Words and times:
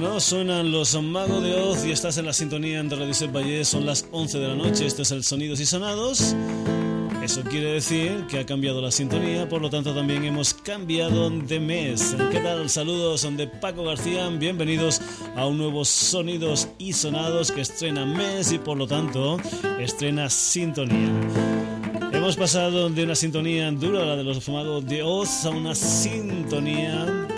No 0.00 0.18
suenan 0.18 0.72
los 0.72 1.00
magos 1.02 1.42
de 1.42 1.54
Oz 1.56 1.84
y 1.84 1.92
estás 1.92 2.16
en 2.16 2.24
la 2.24 2.32
sintonía 2.32 2.82
de 2.82 2.96
Radio 2.96 3.32
Valle. 3.32 3.66
Son 3.66 3.84
las 3.84 4.06
11 4.10 4.38
de 4.38 4.48
la 4.48 4.54
noche. 4.54 4.86
Esto 4.86 5.02
es 5.02 5.10
el 5.10 5.22
Sonidos 5.22 5.60
y 5.60 5.66
Sonados. 5.66 6.34
Eso 7.22 7.42
quiere 7.42 7.72
decir 7.72 8.24
que 8.26 8.38
ha 8.38 8.46
cambiado 8.46 8.80
la 8.80 8.90
sintonía, 8.90 9.46
por 9.46 9.60
lo 9.60 9.68
tanto 9.68 9.94
también 9.94 10.24
hemos 10.24 10.54
cambiado 10.54 11.28
de 11.28 11.60
mes. 11.60 12.16
¿Qué 12.32 12.40
tal? 12.40 12.70
Saludos 12.70 13.28
de 13.36 13.46
Paco 13.46 13.84
García, 13.84 14.26
bienvenidos 14.30 15.02
a 15.36 15.44
un 15.44 15.58
nuevo 15.58 15.84
Sonidos 15.84 16.68
y 16.78 16.94
Sonados 16.94 17.52
que 17.52 17.60
estrena 17.60 18.06
mes 18.06 18.52
y 18.52 18.58
por 18.58 18.78
lo 18.78 18.86
tanto 18.86 19.36
estrena 19.78 20.30
sintonía. 20.30 21.12
Hemos 22.10 22.36
pasado 22.36 22.88
de 22.88 23.04
una 23.04 23.14
sintonía 23.14 23.70
dura, 23.70 24.06
la 24.06 24.16
de 24.16 24.24
los 24.24 24.48
magos 24.48 24.86
de 24.86 25.02
Oz, 25.02 25.44
a 25.44 25.50
una 25.50 25.74
sintonía 25.74 27.28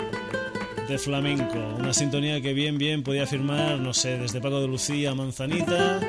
de 0.93 0.99
flamenco. 0.99 1.57
Una 1.79 1.91
sintonía 1.91 2.39
que 2.39 2.53
bien, 2.53 2.77
bien 2.77 3.01
podía 3.01 3.25
firmar, 3.25 3.79
no 3.79 3.95
sé, 3.95 4.19
desde 4.19 4.39
Paco 4.39 4.61
de 4.61 4.67
Lucía 4.67 5.09
a 5.09 5.15
Manzanita, 5.15 5.99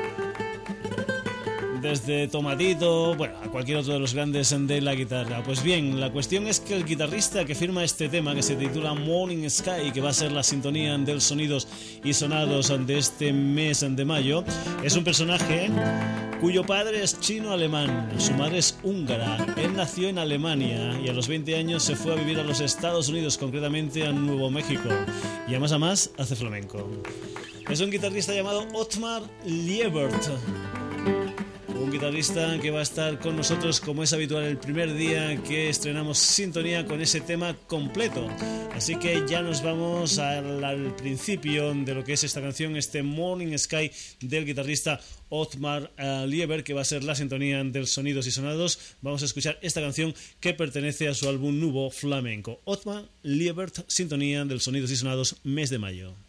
desde 1.81 2.27
Tomatito, 2.27 3.15
bueno, 3.15 3.33
a 3.43 3.47
cualquier 3.47 3.79
otro 3.79 3.93
de 3.93 3.99
los 3.99 4.13
grandes 4.13 4.55
de 4.55 4.81
la 4.81 4.93
guitarra. 4.93 5.41
Pues 5.43 5.63
bien, 5.63 5.99
la 5.99 6.11
cuestión 6.11 6.45
es 6.45 6.59
que 6.59 6.75
el 6.75 6.85
guitarrista 6.85 7.45
que 7.45 7.55
firma 7.55 7.83
este 7.83 8.09
tema, 8.09 8.35
que 8.35 8.43
se 8.43 8.55
titula 8.55 8.93
Morning 8.93 9.49
Sky, 9.49 9.91
que 9.91 10.01
va 10.01 10.09
a 10.09 10.13
ser 10.13 10.31
la 10.31 10.43
sintonía 10.43 10.95
del 10.99 11.19
sonidos 11.19 11.67
y 12.03 12.13
sonados 12.13 12.71
de 12.85 12.99
este 12.99 13.33
mes 13.33 13.83
de 13.89 14.05
mayo, 14.05 14.43
es 14.83 14.95
un 14.95 15.03
personaje 15.03 15.71
cuyo 16.39 16.63
padre 16.65 17.03
es 17.03 17.19
chino-alemán, 17.19 18.11
su 18.17 18.33
madre 18.33 18.59
es 18.59 18.77
húngara. 18.83 19.37
Él 19.57 19.75
nació 19.75 20.09
en 20.09 20.17
Alemania 20.17 20.99
y 20.99 21.09
a 21.09 21.13
los 21.13 21.27
20 21.27 21.55
años 21.55 21.83
se 21.83 21.95
fue 21.95 22.13
a 22.13 22.15
vivir 22.15 22.39
a 22.39 22.43
los 22.43 22.61
Estados 22.61 23.09
Unidos, 23.09 23.37
concretamente 23.37 24.05
a 24.05 24.11
Nuevo 24.11 24.49
México, 24.49 24.89
y 25.47 25.51
además 25.51 25.71
a 25.71 25.77
más 25.77 26.11
hace 26.17 26.35
flamenco. 26.35 26.89
Es 27.69 27.81
un 27.81 27.91
guitarrista 27.91 28.33
llamado 28.33 28.67
Otmar 28.73 29.23
Liebert 29.45 30.23
un 31.85 31.91
guitarrista 31.91 32.59
que 32.59 32.71
va 32.71 32.79
a 32.79 32.83
estar 32.83 33.19
con 33.19 33.35
nosotros 33.35 33.79
como 33.79 34.01
es 34.01 34.11
habitual 34.11 34.43
el 34.45 34.57
primer 34.57 34.95
día 34.95 35.41
que 35.43 35.69
estrenamos 35.69 36.17
Sintonía 36.17 36.85
con 36.85 36.99
ese 36.99 37.21
tema 37.21 37.55
completo. 37.67 38.27
Así 38.73 38.95
que 38.95 39.23
ya 39.27 39.43
nos 39.43 39.61
vamos 39.61 40.17
al, 40.17 40.95
principio 40.95 41.73
de 41.75 41.93
lo 41.93 42.03
que 42.03 42.13
es 42.13 42.23
esta 42.23 42.41
canción, 42.41 42.75
este 42.75 43.03
Morning 43.03 43.55
Sky 43.57 43.91
del 44.19 44.45
guitarrista 44.45 44.99
Otmar 45.29 45.91
eh, 45.97 46.25
Lieber, 46.27 46.63
que 46.63 46.73
va 46.73 46.81
a 46.81 46.85
ser 46.85 47.03
la 47.03 47.13
sintonía 47.13 47.63
del 47.63 47.85
Sonidos 47.85 48.25
y 48.25 48.31
Sonados. 48.31 48.79
Vamos 49.01 49.21
a 49.21 49.25
escuchar 49.25 49.59
esta 49.61 49.81
canción 49.81 50.15
que 50.39 50.55
pertenece 50.55 51.07
a 51.07 51.13
su 51.13 51.29
álbum 51.29 51.59
Nuevo 51.59 51.91
Flamenco. 51.91 52.61
Otmar 52.65 53.09
Liebert, 53.21 53.87
sintonía 53.87 54.43
del 54.45 54.59
Sonidos 54.59 54.89
y 54.89 54.95
Sonados, 54.95 55.37
mes 55.43 55.69
de 55.69 55.77
mayo. 55.77 56.24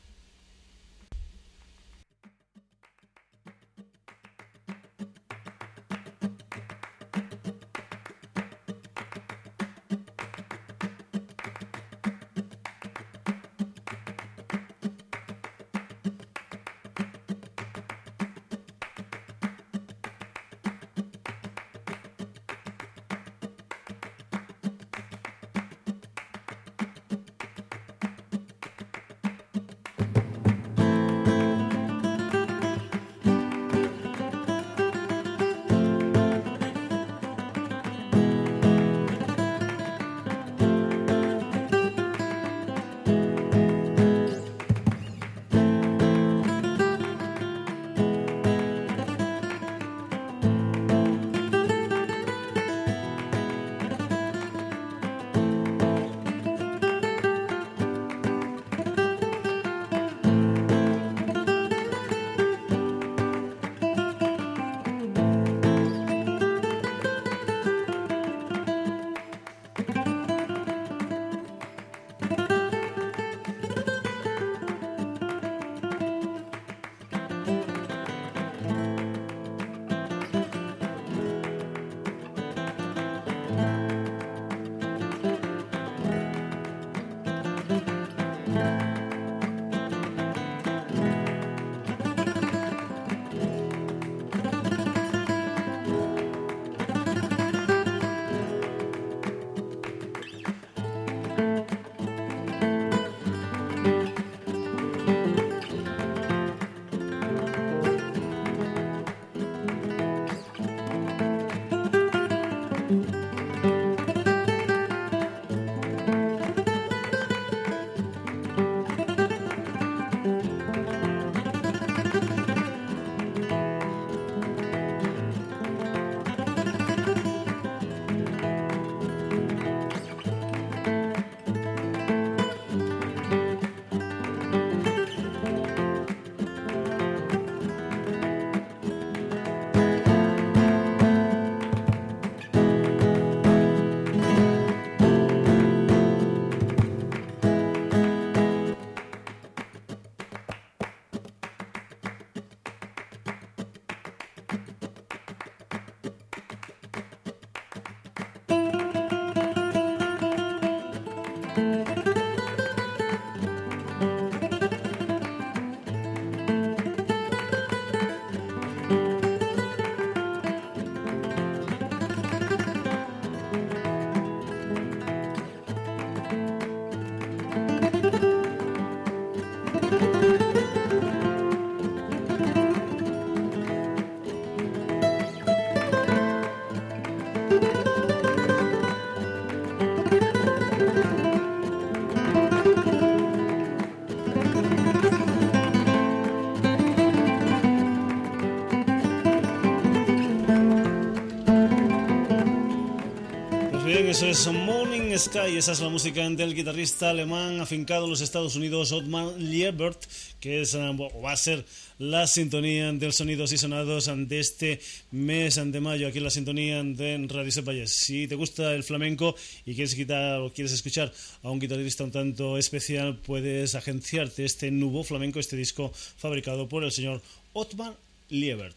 Eso 204.17 204.27
es 204.31 204.47
Morning 204.47 205.15
Sky, 205.19 205.59
esa 205.59 205.73
es 205.73 205.81
la 205.81 205.91
música 205.91 206.27
del 206.27 206.55
guitarrista 206.55 207.11
alemán 207.11 207.61
afincado 207.61 208.05
en 208.05 208.11
los 208.11 208.23
Estados 208.23 208.57
Unidos, 208.57 208.91
Otmar 208.93 209.35
Liebert, 209.37 210.03
que 210.41 210.63
es, 210.63 210.75
eh, 210.75 210.79
va 211.23 211.33
a 211.33 211.37
ser 211.37 211.67
la 211.99 212.27
sintonía 212.27 212.91
del 212.95 213.13
Sonidos 213.13 213.53
y 213.53 213.59
Sonados 213.59 214.07
de 214.07 214.41
este 214.41 214.81
mes 215.11 215.57
de 215.57 215.81
mayo, 215.81 216.09
aquí 216.09 216.17
en 216.17 216.25
la 216.25 216.31
sintonía 216.31 216.83
de 216.83 217.27
Radio 217.29 217.53
Sepayes. 217.53 217.93
Si 217.93 218.27
te 218.27 218.37
gusta 218.37 218.75
el 218.75 218.85
flamenco 218.85 219.37
y 219.67 219.75
quieres 219.75 219.95
quitar 219.95 220.41
o 220.41 220.51
quieres 220.51 220.73
escuchar 220.73 221.13
a 221.43 221.51
un 221.51 221.59
guitarrista 221.59 222.05
un 222.05 222.11
tanto 222.11 222.57
especial, 222.57 223.19
puedes 223.19 223.75
agenciarte 223.75 224.47
este 224.47 224.71
nuevo 224.71 225.05
flamenco, 225.05 225.41
este 225.41 225.59
disco 225.59 225.93
fabricado 225.93 226.71
por 226.71 226.85
el 226.85 226.93
señor 226.93 227.21
Otmar 227.53 227.95
Liebert. 228.31 228.77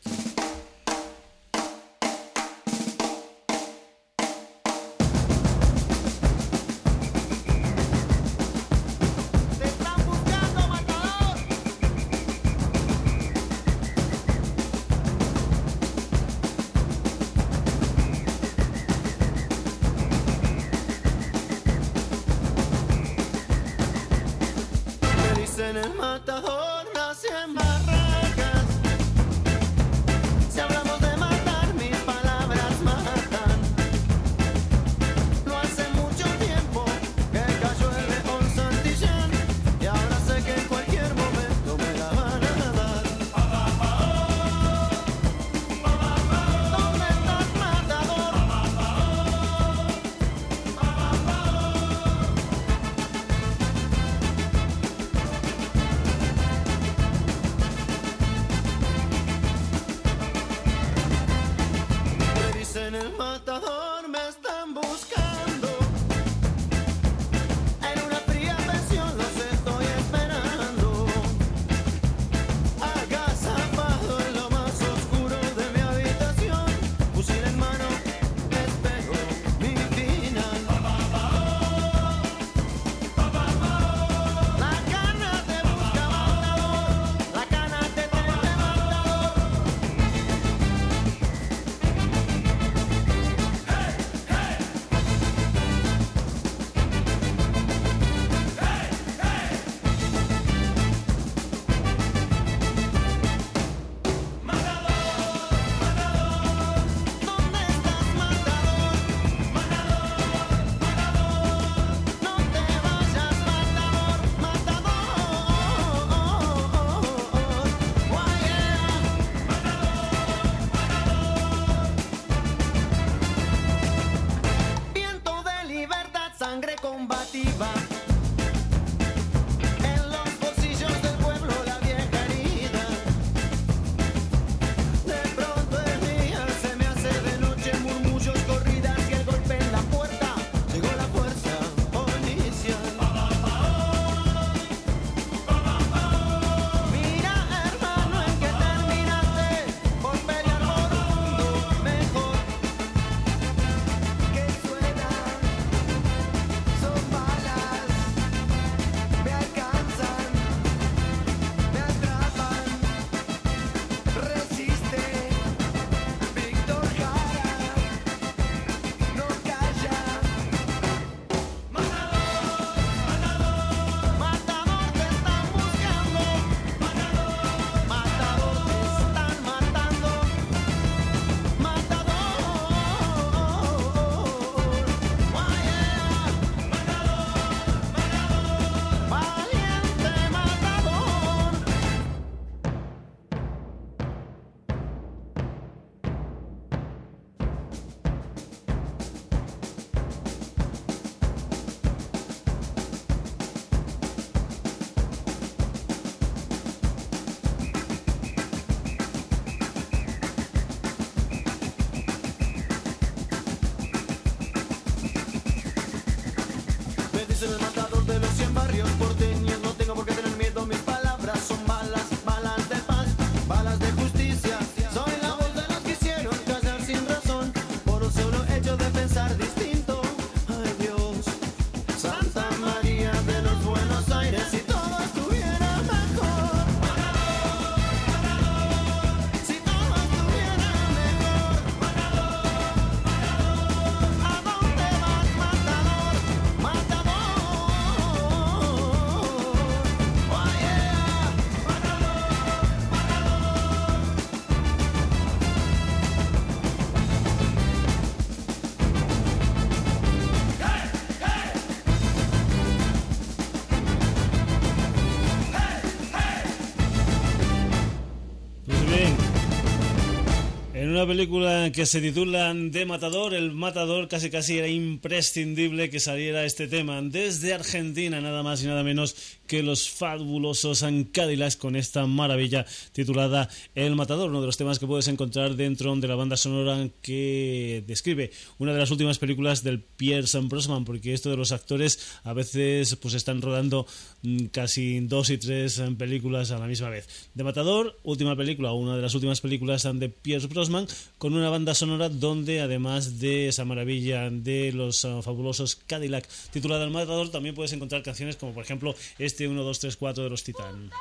Una 270.99 271.07
película 271.07 271.71
que 271.71 271.85
se 271.85 272.01
titula 272.01 272.53
De 272.53 272.85
Matador. 272.85 273.33
El 273.33 273.53
Matador 273.53 274.09
casi 274.09 274.29
casi 274.29 274.57
era 274.57 274.67
imprescindible 274.67 275.89
que 275.89 276.01
saliera 276.01 276.43
este 276.43 276.67
tema 276.67 277.01
desde 277.01 277.53
Argentina, 277.53 278.19
nada 278.19 278.43
más 278.43 278.61
y 278.61 278.67
nada 278.67 278.83
menos 278.83 279.28
que 279.49 279.63
los 279.63 279.89
fabulosos 279.89 280.85
Cadillacs 281.11 281.55
con 281.55 281.75
esta 281.75 282.05
maravilla 282.05 282.67
titulada 282.91 283.49
El 283.73 283.95
Matador, 283.95 284.29
uno 284.29 284.41
de 284.41 284.45
los 284.45 284.57
temas 284.57 284.77
que 284.77 284.85
puedes 284.85 285.07
encontrar 285.07 285.55
dentro 285.55 285.95
de 285.95 286.07
la 286.07 286.13
banda 286.13 286.37
sonora 286.37 286.87
que 287.01 287.83
describe 287.87 288.29
una 288.59 288.73
de 288.73 288.79
las 288.79 288.91
últimas 288.91 289.17
películas 289.17 289.63
del 289.63 289.81
Pierce 289.81 290.37
Brosnan, 290.41 290.85
porque 290.85 291.13
esto 291.13 291.31
de 291.31 291.37
los 291.37 291.51
actores 291.51 292.19
a 292.23 292.33
veces 292.33 292.95
pues 292.97 293.15
están 293.15 293.41
rodando 293.41 293.87
mm, 294.21 294.45
casi 294.51 294.99
dos 294.99 295.31
y 295.31 295.39
tres 295.39 295.81
películas 295.97 296.51
a 296.51 296.59
la 296.59 296.67
misma 296.67 296.89
vez. 296.89 297.07
De 297.33 297.43
Matador, 297.43 297.99
última 298.03 298.35
película, 298.35 298.73
una 298.73 298.95
de 298.95 299.01
las 299.01 299.15
últimas 299.15 299.41
películas 299.41 299.87
de 299.91 300.09
Pierce 300.09 300.45
Brosnan, 300.45 300.85
con 301.17 301.33
una 301.33 301.49
banda 301.49 301.73
sonora 301.73 302.09
donde 302.09 302.61
además 302.61 303.19
de 303.19 303.47
esa 303.47 303.65
maravilla 303.65 304.29
de 304.29 304.71
los 304.73 305.05
ah, 305.05 305.23
fabulosos 305.23 305.75
Cadillac 305.75 306.29
titulada 306.51 306.85
El 306.85 306.91
Matador, 306.91 307.31
también 307.31 307.55
puedes 307.55 307.73
encontrar 307.73 308.03
canciones 308.03 308.35
como 308.35 308.53
por 308.53 308.63
ejemplo 308.63 308.93
este 309.17 309.38
1, 309.47 309.63
2, 309.63 309.79
3, 309.79 309.95
4 309.97 310.23
de 310.23 310.29
los 310.29 310.43
Titán. 310.43 310.91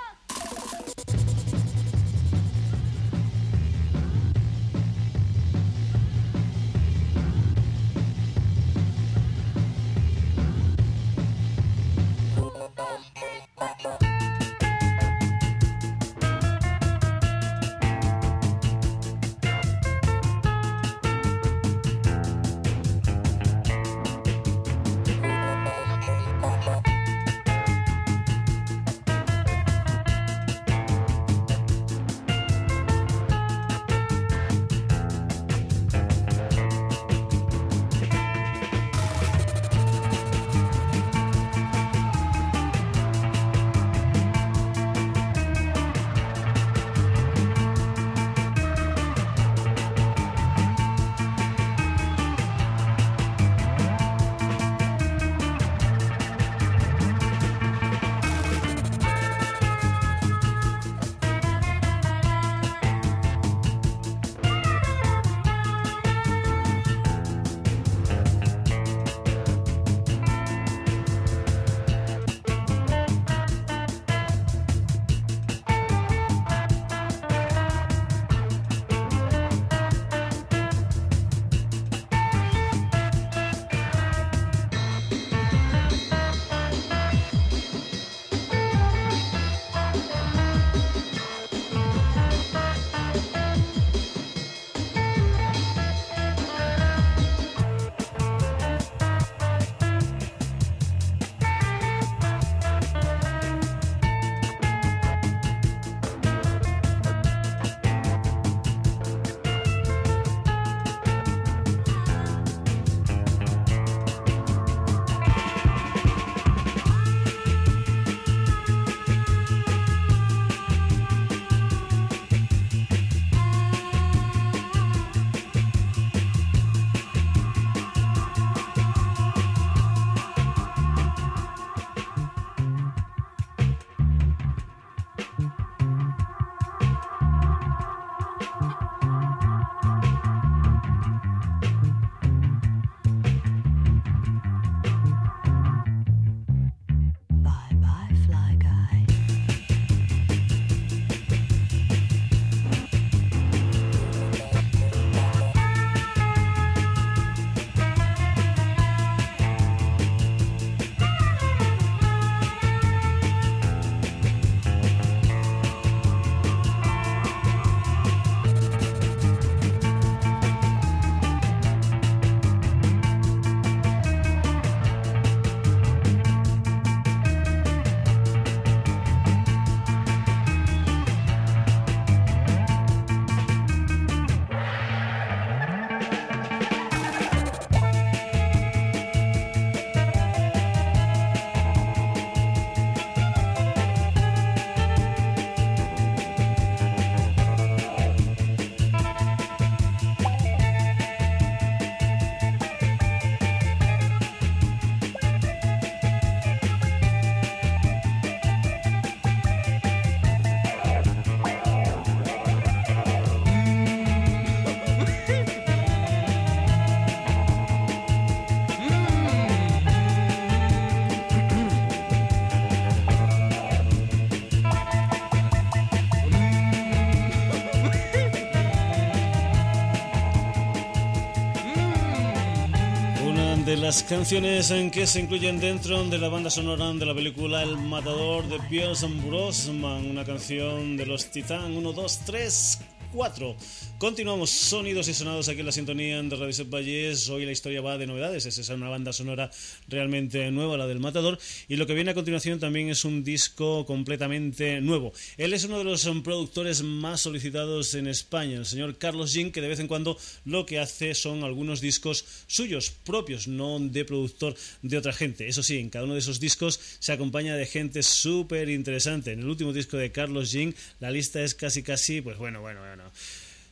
Las 233.88 234.02
canciones 234.02 234.70
en 234.70 234.90
que 234.90 235.06
se 235.06 235.18
incluyen 235.18 235.58
dentro 235.60 236.04
de 236.04 236.18
la 236.18 236.28
banda 236.28 236.50
sonora 236.50 236.92
de 236.92 237.06
la 237.06 237.14
película 237.14 237.62
El 237.62 237.78
Matador 237.78 238.46
de 238.46 238.58
Pierce 238.68 239.06
Brosnan, 239.06 240.10
una 240.10 240.26
canción 240.26 240.98
de 240.98 241.06
los 241.06 241.30
Titán 241.30 241.74
1, 241.74 241.92
2, 241.94 242.20
3, 242.26 242.80
4. 243.18 243.56
Continuamos 243.98 244.48
sonidos 244.50 245.08
y 245.08 245.12
sonados 245.12 245.48
aquí 245.48 245.58
en 245.58 245.66
la 245.66 245.72
sintonía 245.72 246.22
de 246.22 246.36
Radio 246.36 246.52
Set 246.52 246.70
Valles. 246.70 247.28
Hoy 247.28 247.44
la 247.44 247.50
historia 247.50 247.80
va 247.80 247.98
de 247.98 248.06
novedades. 248.06 248.46
Es 248.46 248.58
esa 248.58 248.76
una 248.76 248.88
banda 248.88 249.12
sonora 249.12 249.50
realmente 249.88 250.52
nueva, 250.52 250.76
la 250.76 250.86
del 250.86 251.00
Matador. 251.00 251.36
Y 251.66 251.74
lo 251.74 251.88
que 251.88 251.94
viene 251.94 252.12
a 252.12 252.14
continuación 252.14 252.60
también 252.60 252.90
es 252.90 253.04
un 253.04 253.24
disco 253.24 253.84
completamente 253.86 254.80
nuevo. 254.80 255.12
Él 255.36 255.52
es 255.52 255.64
uno 255.64 255.78
de 255.78 255.84
los 255.84 256.08
productores 256.22 256.84
más 256.84 257.22
solicitados 257.22 257.92
en 257.94 258.06
España, 258.06 258.58
el 258.58 258.66
señor 258.66 258.98
Carlos 258.98 259.32
Jean, 259.32 259.50
que 259.50 259.62
de 259.62 259.68
vez 259.68 259.80
en 259.80 259.88
cuando 259.88 260.16
lo 260.44 260.64
que 260.64 260.78
hace 260.78 261.12
son 261.16 261.42
algunos 261.42 261.80
discos 261.80 262.24
suyos, 262.46 262.90
propios, 263.04 263.48
no 263.48 263.80
de 263.80 264.04
productor 264.04 264.54
de 264.82 264.96
otra 264.96 265.12
gente. 265.12 265.48
Eso 265.48 265.64
sí, 265.64 265.78
en 265.78 265.90
cada 265.90 266.04
uno 266.04 266.14
de 266.14 266.20
esos 266.20 266.38
discos 266.38 266.78
se 267.00 267.10
acompaña 267.10 267.56
de 267.56 267.66
gente 267.66 268.04
súper 268.04 268.68
interesante. 268.68 269.32
En 269.32 269.40
el 269.40 269.48
último 269.48 269.72
disco 269.72 269.96
de 269.96 270.12
Carlos 270.12 270.52
Jean, 270.52 270.72
la 271.00 271.10
lista 271.10 271.42
es 271.42 271.56
casi, 271.56 271.82
casi, 271.82 272.20
pues 272.20 272.38
bueno, 272.38 272.60
bueno, 272.60 272.78
bueno. 272.78 273.07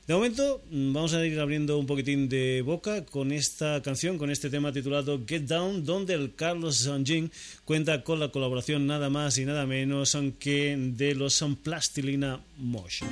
De 0.06 0.14
momento 0.14 0.62
mm, 0.70 0.92
vamos 0.92 1.14
a 1.14 1.26
ir 1.26 1.38
abriendo 1.40 1.78
un 1.78 1.86
poquitín 1.86 2.28
de 2.28 2.62
boca 2.62 3.04
con 3.04 3.32
esta 3.32 3.82
canción, 3.82 4.18
con 4.18 4.30
este 4.30 4.50
tema 4.50 4.72
titulado 4.72 5.20
Get 5.26 5.42
Down, 5.42 5.84
donde 5.84 6.14
el 6.14 6.34
Carlos 6.36 6.76
Sanjin 6.76 7.32
cuenta 7.64 8.04
con 8.04 8.20
la 8.20 8.30
colaboración 8.30 8.86
nada 8.86 9.10
más 9.10 9.36
y 9.38 9.44
nada 9.44 9.66
menos 9.66 10.16
que 10.38 10.76
de 10.78 11.14
los 11.16 11.44
Plastilina 11.62 12.40
Motion. 12.56 13.10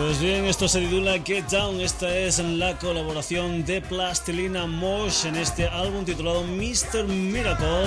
Pues 0.00 0.18
bien, 0.18 0.46
esto 0.46 0.66
se 0.66 0.80
titula 0.80 1.20
Get 1.22 1.44
Down. 1.50 1.78
Esta 1.82 2.16
es 2.16 2.38
la 2.38 2.78
colaboración 2.78 3.66
de 3.66 3.82
Plastilina 3.82 4.66
Mosh 4.66 5.26
en 5.26 5.36
este 5.36 5.66
álbum 5.66 6.06
titulado 6.06 6.42
Mr. 6.42 7.04
Miracle. 7.04 7.86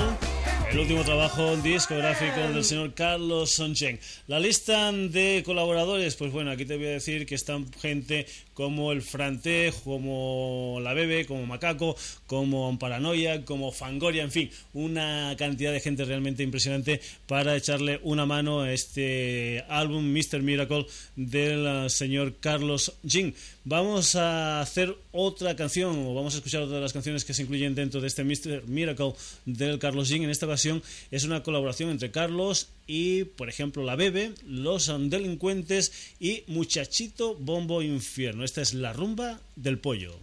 El 0.71 0.79
último 0.79 1.03
trabajo 1.03 1.57
discográfico 1.57 2.39
del 2.39 2.63
señor 2.63 2.93
Carlos 2.93 3.53
Sonchen. 3.53 3.99
La 4.27 4.39
lista 4.39 4.91
de 4.91 5.41
colaboradores, 5.43 6.15
pues 6.15 6.31
bueno, 6.31 6.51
aquí 6.51 6.65
te 6.65 6.77
voy 6.77 6.85
a 6.85 6.91
decir 6.91 7.25
que 7.25 7.33
están 7.33 7.71
gente 7.81 8.27
como 8.53 8.91
el 8.91 9.01
Frante, 9.01 9.73
como 9.83 10.79
la 10.81 10.93
Bebe, 10.93 11.25
como 11.25 11.45
Macaco, 11.45 11.95
como 12.27 12.77
Paranoia, 12.79 13.45
como 13.45 13.71
Fangoria, 13.71 14.23
en 14.23 14.31
fin, 14.31 14.49
una 14.73 15.35
cantidad 15.37 15.71
de 15.71 15.79
gente 15.79 16.05
realmente 16.05 16.43
impresionante 16.43 17.01
para 17.27 17.55
echarle 17.55 17.99
una 18.03 18.25
mano 18.25 18.61
a 18.61 18.73
este 18.73 19.63
álbum 19.69 20.05
Mr. 20.13 20.41
Miracle 20.41 20.85
del 21.15 21.65
eh, 21.65 21.89
señor 21.89 22.35
Carlos 22.39 22.93
Jin. 23.07 23.33
Vamos 23.65 24.15
a 24.15 24.61
hacer 24.61 24.95
otra 25.11 25.55
canción, 25.55 26.05
o 26.05 26.13
vamos 26.13 26.33
a 26.33 26.37
escuchar 26.37 26.63
otra 26.63 26.75
de 26.75 26.81
las 26.81 26.93
canciones 26.93 27.23
que 27.23 27.33
se 27.33 27.43
incluyen 27.43 27.75
dentro 27.75 28.01
de 28.01 28.07
este 28.07 28.23
Mr. 28.23 28.63
Miracle 28.67 29.13
del 29.45 29.79
Carlos 29.79 30.09
Jin. 30.09 30.23
En 30.23 30.29
esta 30.29 30.45
ocasión 30.45 30.83
es 31.11 31.23
una 31.23 31.43
colaboración 31.43 31.89
entre 31.89 32.11
Carlos 32.11 32.69
y, 32.87 33.23
por 33.23 33.49
ejemplo, 33.49 33.83
La 33.83 33.95
Bebe, 33.95 34.33
Los 34.45 34.91
Delincuentes 35.09 36.13
y 36.19 36.43
Muchachito 36.47 37.35
Bombo 37.35 37.81
Infierno. 37.81 38.42
Esta 38.43 38.61
es 38.61 38.73
la 38.73 38.91
rumba 38.91 39.39
del 39.55 39.79
pollo. 39.79 40.19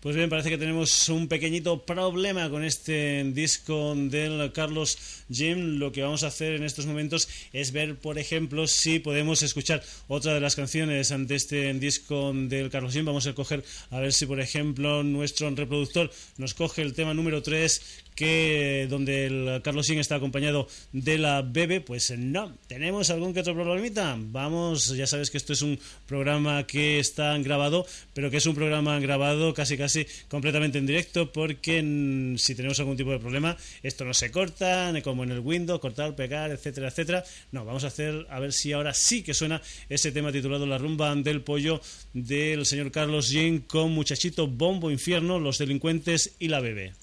Pues 0.00 0.14
bien, 0.14 0.30
parece 0.30 0.48
que 0.48 0.58
tenemos 0.58 1.08
un 1.08 1.26
pequeñito 1.26 1.84
problema 1.84 2.48
con 2.50 2.62
este 2.62 3.24
disco 3.34 3.96
del 3.96 4.52
Carlos 4.52 4.96
Jim. 5.28 5.80
Lo 5.80 5.90
que 5.90 6.02
vamos 6.02 6.22
a 6.22 6.28
hacer 6.28 6.54
en 6.54 6.62
estos 6.62 6.86
momentos 6.86 7.28
es 7.52 7.72
ver, 7.72 7.96
por 7.96 8.16
ejemplo, 8.16 8.68
si 8.68 9.00
podemos 9.00 9.42
escuchar 9.42 9.82
otra 10.06 10.34
de 10.34 10.40
las 10.40 10.54
canciones 10.54 11.10
ante 11.10 11.34
este 11.34 11.74
disco 11.74 12.32
del 12.32 12.70
Carlos 12.70 12.92
Jim. 12.92 13.06
Vamos 13.06 13.26
a 13.26 13.34
coger 13.34 13.64
a 13.90 13.98
ver 13.98 14.12
si, 14.12 14.24
por 14.26 14.38
ejemplo, 14.38 15.02
nuestro 15.02 15.50
reproductor 15.50 16.12
nos 16.36 16.54
coge 16.54 16.82
el 16.82 16.94
tema 16.94 17.12
número 17.12 17.42
3 17.42 17.82
que 18.18 18.88
donde 18.90 19.26
el 19.26 19.62
Carlos 19.62 19.86
Sin 19.86 20.00
está 20.00 20.16
acompañado 20.16 20.66
de 20.90 21.18
la 21.18 21.42
Bebe, 21.42 21.80
pues 21.80 22.10
no, 22.18 22.52
tenemos 22.66 23.10
algún 23.10 23.32
que 23.32 23.40
otro 23.40 23.54
problemita. 23.54 24.16
Vamos, 24.18 24.88
ya 24.96 25.06
sabes 25.06 25.30
que 25.30 25.38
esto 25.38 25.52
es 25.52 25.62
un 25.62 25.78
programa 26.04 26.66
que 26.66 26.98
está 26.98 27.38
grabado, 27.38 27.86
pero 28.14 28.28
que 28.28 28.38
es 28.38 28.46
un 28.46 28.56
programa 28.56 28.98
grabado 28.98 29.54
casi 29.54 29.78
casi 29.78 30.04
completamente 30.28 30.78
en 30.78 30.86
directo, 30.86 31.30
porque 31.32 32.34
si 32.38 32.56
tenemos 32.56 32.80
algún 32.80 32.96
tipo 32.96 33.12
de 33.12 33.20
problema, 33.20 33.56
esto 33.84 34.04
no 34.04 34.12
se 34.12 34.32
corta, 34.32 34.92
como 35.04 35.22
en 35.22 35.30
el 35.30 35.38
Windows, 35.38 35.78
cortar, 35.78 36.16
pegar, 36.16 36.50
etcétera, 36.50 36.88
etcétera. 36.88 37.24
No, 37.52 37.64
vamos 37.64 37.84
a 37.84 37.86
hacer, 37.86 38.26
a 38.30 38.40
ver 38.40 38.52
si 38.52 38.72
ahora 38.72 38.94
sí 38.94 39.22
que 39.22 39.32
suena 39.32 39.62
ese 39.88 40.10
tema 40.10 40.32
titulado 40.32 40.66
La 40.66 40.78
rumba 40.78 41.14
del 41.14 41.42
pollo 41.42 41.80
del 42.14 42.66
señor 42.66 42.90
Carlos 42.90 43.28
Jean 43.28 43.60
con 43.60 43.92
Muchachito 43.92 44.48
Bombo 44.48 44.90
Infierno, 44.90 45.38
Los 45.38 45.58
delincuentes 45.58 46.34
y 46.40 46.48
la 46.48 46.58
Bebe. 46.58 46.94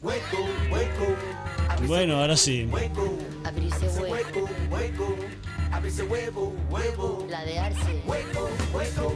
Bueno, 1.84 2.16
ahora 2.22 2.38
sí. 2.38 2.70
Abrirse 3.44 3.88
hueco. 4.00 4.50
Abrirse 5.72 6.04
huevo, 6.04 6.54
huevo. 6.70 7.28
Ladearse. 7.30 8.02
Hueco, 8.06 8.50
hueco. 8.74 9.16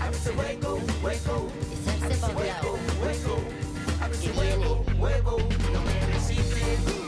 Abrirse 0.00 0.30
hueco, 0.32 0.80
hueco. 1.02 1.48
Echarse 1.72 2.16
pa' 2.20 2.28
un 2.28 2.46
lado. 2.46 2.78
Hueco, 3.02 3.38
Abrirse 4.02 4.30
huevo, 4.38 4.84
huevo. 4.98 5.38
No 5.72 5.80
me 5.82 6.06
resiste. 6.12 7.03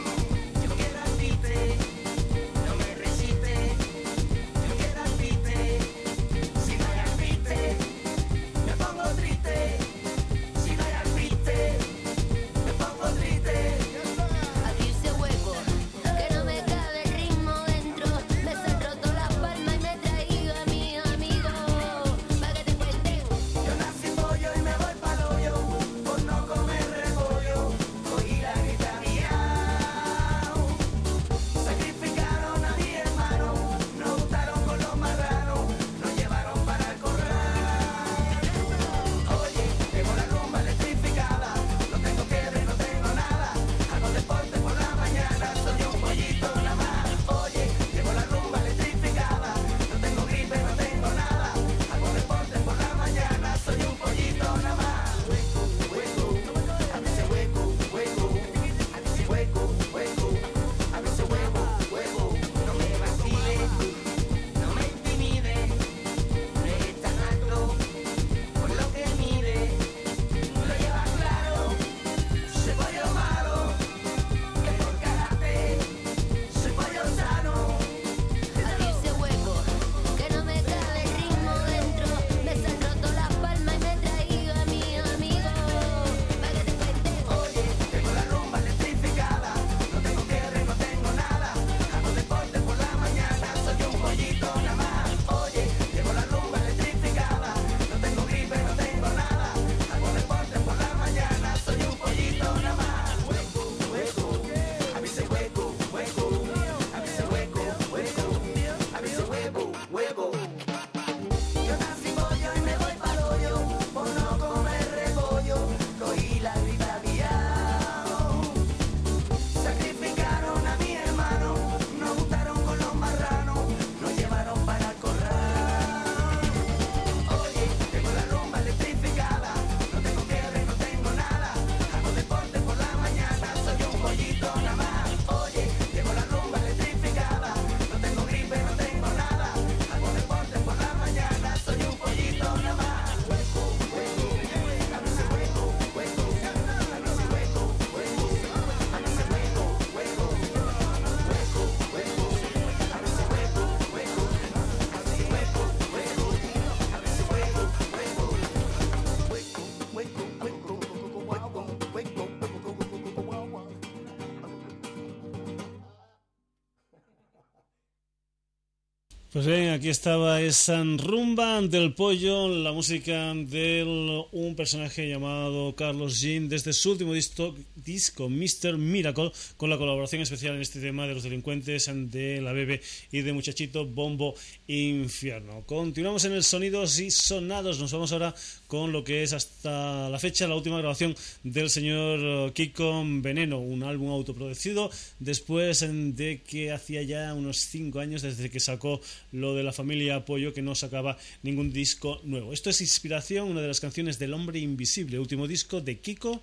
Pues 169.37 169.45
bien, 169.45 169.69
aquí 169.69 169.89
estaba 169.89 170.41
esa 170.41 170.83
rumba 170.83 171.61
del 171.61 171.93
pollo, 171.93 172.49
la 172.49 172.71
música 172.71 173.35
de 173.35 173.83
un 174.31 174.55
personaje 174.55 175.07
llamado 175.07 175.75
Carlos 175.75 176.19
Jean 176.19 176.49
desde 176.49 176.73
su 176.73 176.93
último 176.93 177.13
disco, 177.13 177.53
disco 177.87 178.29
Mr. 178.29 178.77
Miracle, 178.77 179.31
con 179.55 179.69
la 179.69 179.77
colaboración 179.77 180.21
especial 180.21 180.55
en 180.55 180.61
este 180.61 180.81
tema 180.81 181.07
de 181.07 181.13
los 181.13 181.23
delincuentes 181.23 181.89
de 182.11 182.41
la 182.41 182.51
Bebe 182.51 182.81
y 183.13 183.21
de 183.21 183.31
Muchachito 183.31 183.85
Bombo 183.85 184.35
Infierno. 184.67 185.63
Continuamos 185.65 186.25
en 186.25 186.33
el 186.33 186.43
Sonidos 186.43 186.99
y 186.99 187.09
Sonados, 187.09 187.79
nos 187.79 187.93
vamos 187.93 188.11
ahora 188.11 188.35
con 188.67 188.91
lo 188.91 189.05
que 189.05 189.23
es 189.23 189.31
hasta 189.31 190.09
la 190.09 190.19
fecha 190.19 190.49
la 190.49 190.55
última 190.55 190.79
grabación 190.79 191.15
del 191.43 191.69
señor 191.69 192.51
Kiko 192.51 193.03
Veneno, 193.05 193.59
un 193.59 193.83
álbum 193.83 194.09
autoproducido 194.09 194.91
después 195.19 195.79
de 195.79 196.41
que 196.45 196.73
hacía 196.73 197.03
ya 197.03 197.33
unos 197.33 197.57
5 197.57 198.01
años 198.01 198.21
desde 198.21 198.49
que 198.49 198.59
sacó 198.59 198.99
lo 199.31 199.55
de 199.55 199.63
la 199.63 199.71
familia 199.71 200.17
Apoyo 200.17 200.53
que 200.53 200.61
no 200.61 200.75
sacaba 200.75 201.17
ningún 201.41 201.71
disco 201.71 202.19
nuevo. 202.25 202.51
Esto 202.51 202.69
es 202.69 202.81
inspiración, 202.81 203.47
una 203.47 203.61
de 203.61 203.69
las 203.69 203.79
canciones 203.79 204.19
del 204.19 204.33
Hombre 204.33 204.59
Invisible, 204.59 205.19
último 205.19 205.47
disco 205.47 205.79
de 205.79 205.99
Kiko 205.99 206.41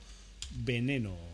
Veneno. 0.65 1.34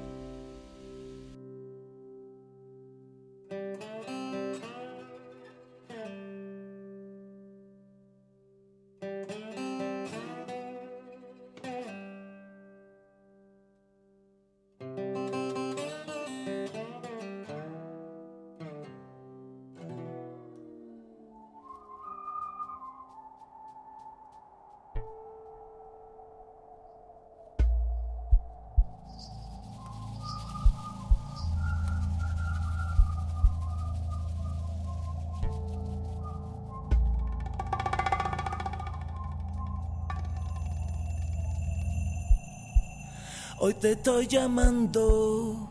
te 43.81 43.93
estoy 43.93 44.27
llamando. 44.27 45.67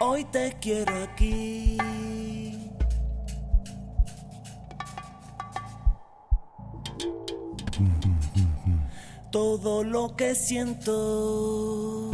Hoy 0.00 0.24
te 0.24 0.56
quiero 0.60 0.92
aquí. 1.04 1.78
Todo 9.30 9.84
lo 9.84 10.16
que 10.16 10.34
siento. 10.34 12.10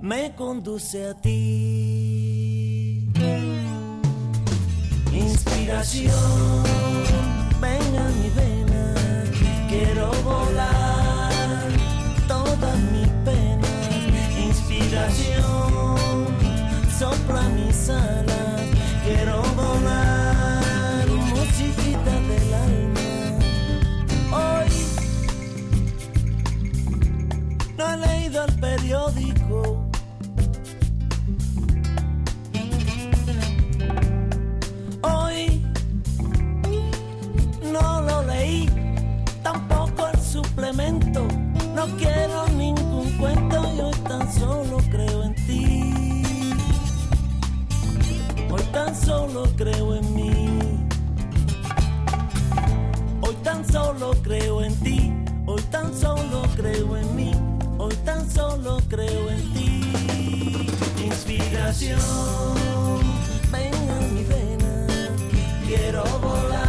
Me 0.00 0.34
conduce 0.34 1.08
a 1.08 1.14
ti. 1.14 2.07
Inspiración, 5.78 6.64
venga 7.60 8.08
mi 8.20 8.28
vena. 8.30 8.94
Quiero 9.68 10.10
volar 10.24 11.30
todas 12.26 12.78
mis 12.90 13.06
penas. 13.24 13.70
Inspiración, 14.44 16.26
sopla 16.98 17.42
mis 17.50 17.90
alas. 17.90 18.17
No 40.68 41.86
quiero 41.96 42.46
ningún 42.48 43.10
cuento, 43.16 43.74
yo 43.74 43.90
tan 44.06 44.30
solo 44.30 44.76
creo 44.90 45.24
en 45.24 45.34
ti. 45.34 46.22
Hoy 48.50 48.62
tan 48.70 48.94
solo 48.94 49.44
creo 49.56 49.96
en 49.96 50.14
mí. 50.14 50.46
Hoy 53.22 53.34
tan 53.42 53.64
solo 53.72 54.10
creo 54.22 54.62
en 54.62 54.74
ti. 54.80 55.10
Hoy 55.46 55.62
tan 55.70 55.98
solo 55.98 56.42
creo 56.54 56.98
en 56.98 57.16
mí. 57.16 57.32
Hoy 57.78 57.94
tan 58.04 58.30
solo 58.30 58.78
creo 58.90 59.30
en 59.30 59.52
ti. 59.54 59.90
Inspiración, 61.02 61.98
ven 63.50 63.72
a 63.74 64.00
mi 64.12 64.24
vena. 64.24 64.86
Quiero 65.66 66.04
volar 66.20 66.67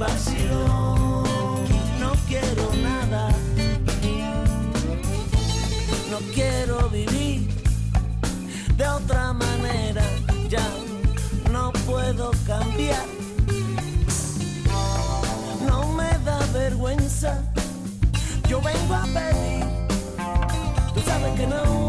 vacío. 0.00 0.58
No 2.00 2.12
quiero 2.26 2.64
nada. 2.82 3.28
No 6.10 6.18
quiero 6.34 6.88
vivir 6.88 7.48
de 8.76 8.86
otra 8.88 9.32
manera. 9.34 10.02
Ya 10.48 10.66
no 11.52 11.70
puedo 11.86 12.32
cambiar. 12.46 13.04
No 15.68 15.92
me 15.92 16.10
da 16.24 16.38
vergüenza. 16.54 17.42
Yo 18.48 18.60
vengo 18.62 18.94
a 18.94 19.04
pedir. 19.04 19.64
Tú 20.94 21.00
sabes 21.04 21.32
que 21.38 21.46
no 21.46 21.79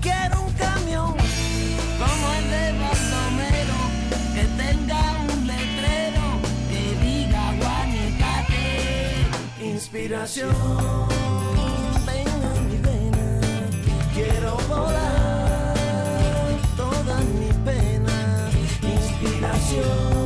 Quiero 0.00 0.42
un 0.42 0.52
camión 0.54 1.14
como 2.00 2.24
el 2.38 2.44
de 2.50 2.64
Baldomero 2.80 3.80
que 4.34 4.44
tenga 4.60 5.02
un 5.32 5.40
letrero 5.46 6.24
que 6.68 6.82
diga 7.04 7.42
Guanecate. 7.60 8.66
Inspiración, 9.62 10.56
a 12.10 12.12
mi 12.68 12.78
vena. 12.78 13.26
Quiero 14.12 14.52
volar 14.68 15.76
todas 16.76 17.22
mis 17.38 17.54
penas. 17.64 18.54
Inspiración, 18.82 20.19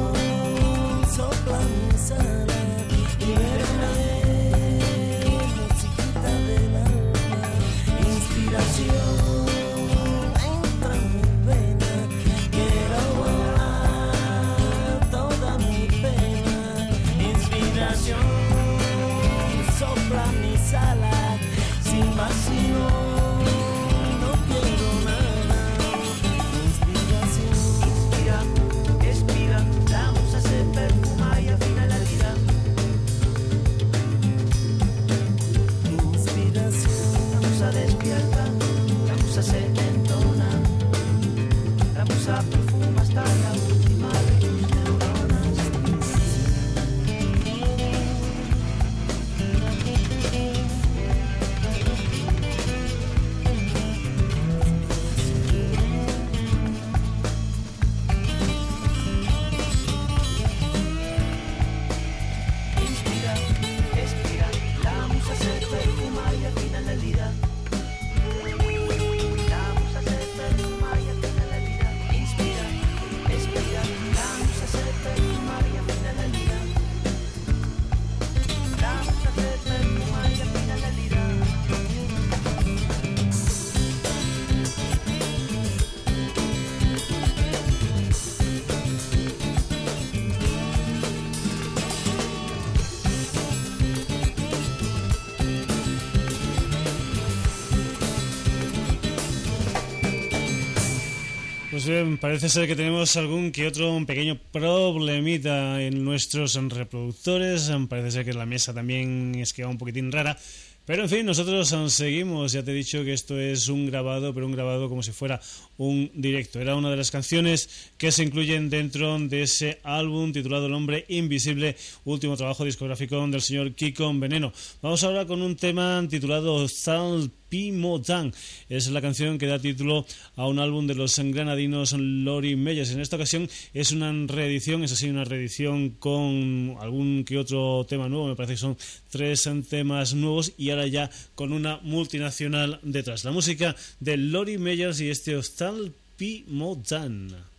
Pues 101.84 102.02
bien, 102.02 102.16
parece 102.16 102.48
ser 102.48 102.66
que 102.66 102.76
tenemos 102.76 103.14
algún 103.18 103.52
que 103.52 103.66
otro 103.66 104.02
pequeño 104.06 104.40
problemita 104.50 105.82
en 105.82 106.02
nuestros 106.02 106.54
reproductores. 106.54 107.70
Parece 107.90 108.10
ser 108.10 108.24
que 108.24 108.32
la 108.32 108.46
mesa 108.46 108.72
también 108.72 109.34
es 109.34 109.52
que 109.52 109.64
va 109.64 109.68
un 109.68 109.76
poquitín 109.76 110.10
rara. 110.10 110.38
Pero 110.86 111.02
en 111.02 111.10
fin, 111.10 111.26
nosotros 111.26 111.74
seguimos. 111.92 112.52
Ya 112.52 112.62
te 112.62 112.70
he 112.70 112.74
dicho 112.74 113.04
que 113.04 113.12
esto 113.12 113.38
es 113.38 113.68
un 113.68 113.84
grabado, 113.84 114.32
pero 114.32 114.46
un 114.46 114.52
grabado 114.52 114.88
como 114.88 115.02
si 115.02 115.12
fuera 115.12 115.42
un 115.76 116.10
directo. 116.14 116.58
Era 116.58 116.74
una 116.74 116.90
de 116.90 116.96
las 116.96 117.10
canciones 117.10 117.92
que 117.98 118.12
se 118.12 118.22
incluyen 118.22 118.70
dentro 118.70 119.18
de 119.18 119.42
ese 119.42 119.80
álbum 119.82 120.32
titulado 120.32 120.66
El 120.66 120.72
hombre 120.72 121.04
invisible, 121.08 121.76
último 122.06 122.34
trabajo 122.38 122.64
discográfico 122.64 123.26
del 123.26 123.42
señor 123.42 123.74
Kiko 123.74 124.10
Veneno. 124.14 124.54
Vamos 124.80 125.04
ahora 125.04 125.26
con 125.26 125.42
un 125.42 125.56
tema 125.56 126.02
titulado 126.08 126.66
Sal 126.66 127.30
Pimotan. 127.54 128.34
Es 128.68 128.90
la 128.90 129.00
canción 129.00 129.38
que 129.38 129.46
da 129.46 129.60
título 129.60 130.04
a 130.34 130.48
un 130.48 130.58
álbum 130.58 130.88
de 130.88 130.96
los 130.96 131.16
granadinos 131.16 131.92
Lori 131.92 132.56
Meyers. 132.56 132.90
En 132.90 132.98
esta 132.98 133.14
ocasión 133.14 133.48
es 133.72 133.92
una 133.92 134.10
reedición, 134.26 134.82
es 134.82 134.90
así, 134.90 135.08
una 135.08 135.22
reedición 135.22 135.90
con 135.90 136.74
algún 136.80 137.22
que 137.24 137.38
otro 137.38 137.86
tema 137.88 138.08
nuevo. 138.08 138.26
Me 138.26 138.34
parece 138.34 138.54
que 138.54 138.58
son 138.58 138.76
tres 139.08 139.48
temas 139.70 140.14
nuevos 140.14 140.52
y 140.58 140.70
ahora 140.70 140.88
ya 140.88 141.08
con 141.36 141.52
una 141.52 141.78
multinacional 141.84 142.80
detrás. 142.82 143.22
La 143.24 143.30
música 143.30 143.76
de 144.00 144.16
Lori 144.16 144.58
Meyers 144.58 145.00
y 145.00 145.10
este 145.10 145.36
hostal 145.36 145.92
Pimotan. 146.16 147.53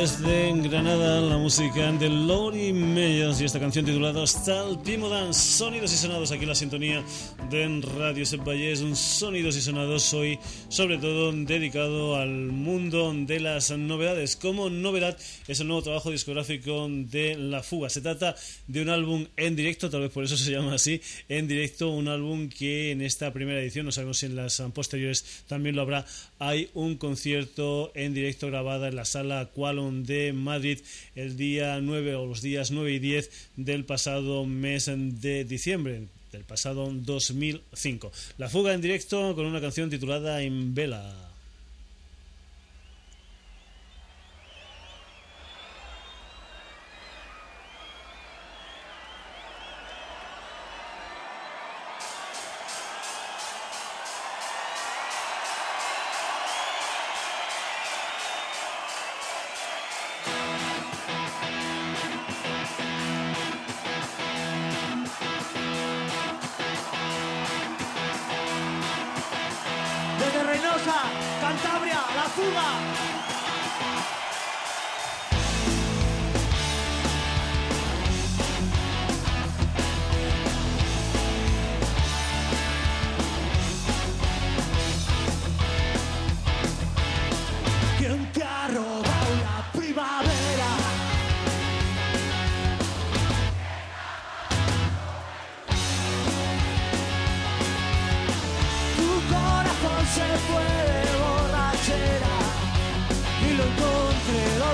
Desde 0.00 0.50
Granada, 0.62 1.20
la 1.20 1.36
música 1.36 1.92
de 1.92 2.08
Lori 2.08 2.72
Meyers 2.72 3.38
y 3.38 3.44
esta 3.44 3.60
canción 3.60 3.84
titulada 3.84 4.22
Hostal 4.22 4.78
Pimodan. 4.82 5.34
Sonidos 5.34 5.92
y 5.92 5.96
sonados 5.98 6.32
aquí 6.32 6.44
en 6.44 6.48
la 6.48 6.54
sintonía 6.54 7.04
de 7.50 7.80
Radio 7.80 8.24
Sepayés. 8.24 8.80
Un 8.80 8.94
sonidos 8.94 9.56
y 9.56 9.60
sonados 9.60 10.14
hoy, 10.14 10.38
sobre 10.68 10.98
todo 10.98 11.32
dedicado 11.32 12.14
al 12.14 12.30
mundo 12.30 13.12
de 13.12 13.40
las 13.40 13.76
novedades. 13.76 14.36
Como 14.36 14.70
novedad 14.70 15.18
es 15.48 15.58
el 15.58 15.66
nuevo 15.66 15.82
trabajo 15.82 16.12
discográfico 16.12 16.86
de 16.88 17.36
La 17.36 17.64
Fuga. 17.64 17.90
Se 17.90 18.02
trata 18.02 18.36
de 18.68 18.82
un 18.82 18.88
álbum 18.88 19.26
en 19.36 19.56
directo, 19.56 19.90
tal 19.90 20.02
vez 20.02 20.12
por 20.12 20.22
eso 20.22 20.36
se 20.36 20.52
llama 20.52 20.74
así, 20.74 21.00
en 21.28 21.48
directo. 21.48 21.90
Un 21.90 22.06
álbum 22.06 22.48
que 22.48 22.92
en 22.92 23.02
esta 23.02 23.32
primera 23.32 23.60
edición, 23.60 23.86
no 23.86 23.92
sabemos 23.92 24.18
si 24.18 24.26
en 24.26 24.36
las 24.36 24.62
posteriores 24.72 25.44
también 25.48 25.74
lo 25.74 25.82
habrá, 25.82 26.06
hay 26.38 26.70
un 26.74 26.98
concierto 26.98 27.90
en 27.96 28.14
directo 28.14 28.46
grabada 28.46 28.88
en 28.88 28.96
la 28.96 29.04
sala 29.04 29.50
Qualon 29.52 30.04
de 30.04 30.32
Madrid 30.32 30.78
el 31.16 31.36
día 31.36 31.80
9 31.80 32.14
o 32.14 32.26
los 32.26 32.42
días 32.42 32.70
9 32.70 32.92
y 32.92 32.98
10 33.00 33.30
del 33.56 33.84
pasado 33.84 34.46
mes 34.46 34.88
de 34.94 35.44
diciembre 35.44 36.19
del 36.32 36.44
pasado 36.44 36.90
2005. 36.92 38.12
La 38.38 38.48
fuga 38.48 38.74
en 38.74 38.80
directo 38.80 39.34
con 39.34 39.46
una 39.46 39.60
canción 39.60 39.90
titulada 39.90 40.42
En 40.42 40.74
Vela. 40.74 41.29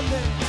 lonely. 0.01 0.46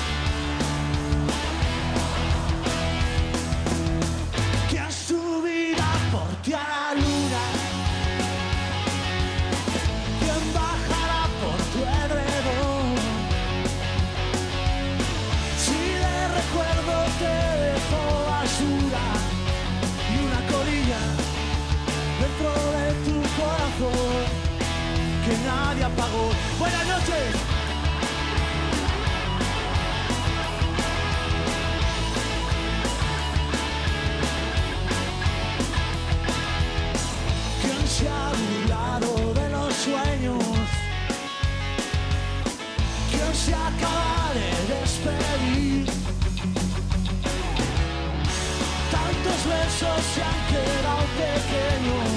Besos 49.78 50.02
se 50.12 50.22
han 50.24 50.40
quedado 50.50 51.06
pequeños, 51.14 52.10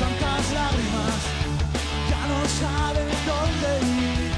tantas 0.00 0.42
lágrimas 0.58 1.18
ya 2.10 2.22
no 2.26 2.38
saben 2.60 3.08
dónde 3.30 3.70
ir. 3.94 4.32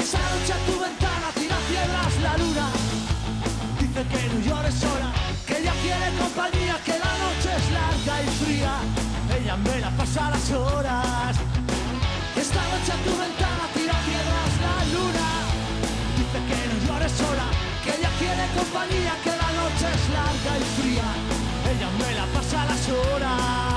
Esa 0.00 0.20
noche 0.32 0.52
a 0.54 0.60
tu 0.64 0.74
ventana 0.80 1.28
tira 1.34 1.56
piedras 1.68 2.14
la 2.22 2.32
luna, 2.38 2.66
dice 3.78 4.00
que 4.08 4.20
no 4.32 4.38
llores 4.46 4.74
sola, 4.74 5.12
que 5.46 5.54
ella 5.58 5.74
quiere 5.82 6.08
compañía, 6.16 6.74
que 6.86 6.96
la 7.04 7.12
noche 7.24 7.48
es 7.60 7.66
larga 7.76 8.14
y 8.22 8.28
fría, 8.40 8.74
ella 9.36 9.56
me 9.56 9.76
la 9.78 9.90
pasa 9.90 10.30
las 10.30 10.50
horas. 10.52 11.36
Esta 12.34 12.62
noche 12.72 12.92
a 12.96 12.98
tu 13.04 13.12
ventana 13.12 13.64
tira 13.74 13.96
piedras 14.08 14.52
la 14.64 14.76
luna, 14.94 15.28
dice 16.16 16.38
que 16.48 16.58
no 16.70 16.76
llores 16.88 17.12
sola, 17.12 17.46
que 17.84 17.90
ella 17.98 18.10
quiere 18.18 18.44
compañía, 18.56 19.12
que 19.22 19.33
es 19.92 20.08
larga 20.10 20.58
y 20.58 20.80
fría, 20.80 21.08
ella 21.70 21.88
me 21.98 22.14
la 22.14 22.26
pasa 22.26 22.64
las 22.66 22.88
horas. 22.88 23.73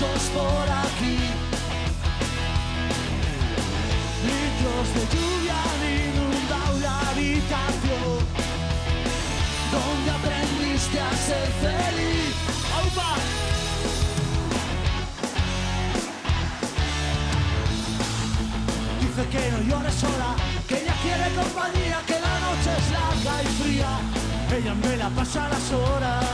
Besos 0.00 0.22
por 0.30 0.66
aquí. 0.84 1.18
Litros 4.28 4.86
de 4.94 5.02
lluvia 5.12 5.56
han 5.70 5.82
inundado 6.08 6.78
la 6.80 7.00
habitación. 7.10 8.18
Donde 9.72 10.10
aprendiste 10.10 11.00
a 11.00 11.10
ser 11.10 11.48
feliz. 11.64 12.34
¡Aupa! 12.78 13.14
Dice 19.00 19.28
que 19.28 19.50
no 19.52 19.60
llores 19.68 19.94
sola, 19.94 20.34
que 20.66 20.82
ella 20.82 20.94
quiere 21.02 21.34
compañía, 21.34 21.98
que 22.06 22.18
la 22.26 22.34
noche 22.46 22.70
es 22.78 22.90
larga 22.92 23.42
y 23.42 23.46
fría. 23.62 23.92
Ella 24.56 24.74
me 24.74 24.96
la 24.96 25.08
pasa 25.10 25.48
las 25.48 25.72
horas. 25.72 26.24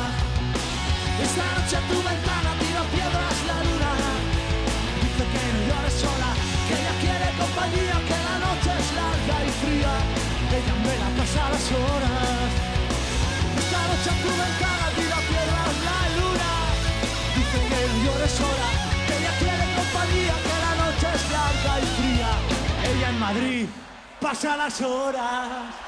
Esta 1.23 1.45
noche 1.57 1.79
tu 1.89 1.97
ventana 1.97 2.66
piedras 2.97 3.37
la 3.51 3.59
luna. 3.69 3.93
Dice 5.05 5.25
que 5.33 5.43
no 5.53 5.61
llores 5.69 5.97
sola, 6.05 6.31
que 6.67 6.75
ella 6.81 6.95
quiere 7.03 7.27
compañía, 7.43 7.97
que 8.09 8.19
la 8.29 8.37
noche 8.47 8.71
es 8.81 8.89
larga 9.01 9.37
y 9.49 9.51
fría. 9.61 9.95
Ella 10.57 10.75
me 10.85 10.95
la 11.03 11.09
pasa 11.19 11.43
las 11.53 11.67
horas. 11.85 12.49
Esta 13.61 13.81
noche 13.91 14.09
a 14.15 14.17
tu 14.23 14.31
ventana 14.43 14.87
tira 14.97 15.19
piedras 15.31 15.75
la 15.89 16.01
luna. 16.19 16.51
Dice 17.37 17.59
que 17.71 17.79
no 17.89 17.97
llores 18.05 18.33
sola, 18.41 18.69
que 19.07 19.15
ella 19.21 19.33
quiere 19.43 19.65
compañía, 19.81 20.35
que 20.47 20.57
la 20.67 20.73
noche 20.83 21.07
es 21.17 21.25
larga 21.37 21.73
y 21.85 21.87
fría. 21.97 22.31
Ella 22.91 23.09
en 23.15 23.19
Madrid 23.19 23.67
pasa 24.21 24.57
las 24.57 24.81
horas. 24.81 25.86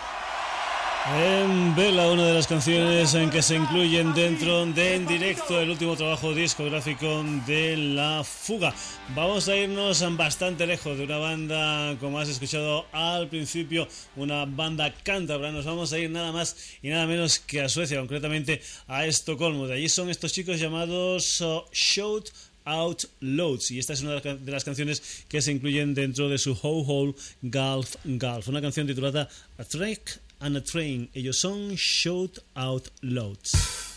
En 1.17 1.75
Vela, 1.75 2.11
una 2.11 2.27
de 2.27 2.35
las 2.35 2.47
canciones 2.47 3.15
en 3.15 3.31
que 3.31 3.41
se 3.41 3.57
incluyen 3.57 4.13
dentro 4.13 4.67
de 4.67 4.95
En 4.95 5.07
Directo, 5.07 5.59
el 5.59 5.71
último 5.71 5.97
trabajo 5.97 6.35
discográfico 6.35 7.25
de 7.47 7.79
La 7.79 8.23
Fuga. 8.25 8.75
Vamos 9.15 9.49
a 9.49 9.57
irnos 9.57 10.05
bastante 10.19 10.67
lejos 10.67 10.99
de 10.99 11.05
una 11.05 11.17
banda, 11.17 11.97
como 11.99 12.19
has 12.19 12.29
escuchado 12.29 12.85
al 12.93 13.29
principio, 13.29 13.89
una 14.17 14.45
banda 14.45 14.95
cántabra. 15.03 15.51
Nos 15.51 15.65
vamos 15.65 15.95
a 15.95 15.99
ir 15.99 16.11
nada 16.11 16.31
más 16.31 16.57
y 16.83 16.91
nada 16.91 17.07
menos 17.07 17.39
que 17.39 17.63
a 17.63 17.71
Suecia, 17.71 17.99
concretamente 17.99 18.61
a 18.87 19.07
Estocolmo. 19.07 19.67
De 19.67 19.77
allí 19.77 19.89
son 19.89 20.11
estos 20.11 20.35
chicos 20.35 20.61
llamados 20.61 21.41
uh, 21.41 21.63
Shout 21.73 22.31
Out 22.67 23.05
Loads 23.21 23.71
y 23.71 23.79
esta 23.79 23.95
es 23.95 24.03
una 24.03 24.21
de 24.21 24.53
las 24.53 24.65
canciones 24.65 25.25
que 25.27 25.41
se 25.41 25.53
incluyen 25.53 25.95
dentro 25.95 26.29
de 26.29 26.37
su 26.37 26.53
Ho 26.53 26.83
Hole 26.83 27.15
Gulf 27.41 27.97
Gulf, 28.05 28.49
una 28.49 28.61
canción 28.61 28.87
titulada 28.87 29.27
A 29.57 29.65
Trek 29.65 30.28
and 30.41 30.57
a 30.57 30.61
Train. 30.61 31.09
Ellos 31.15 31.41
son 31.41 31.75
Shout 31.77 32.39
Out 32.57 32.89
Loads. 33.03 33.88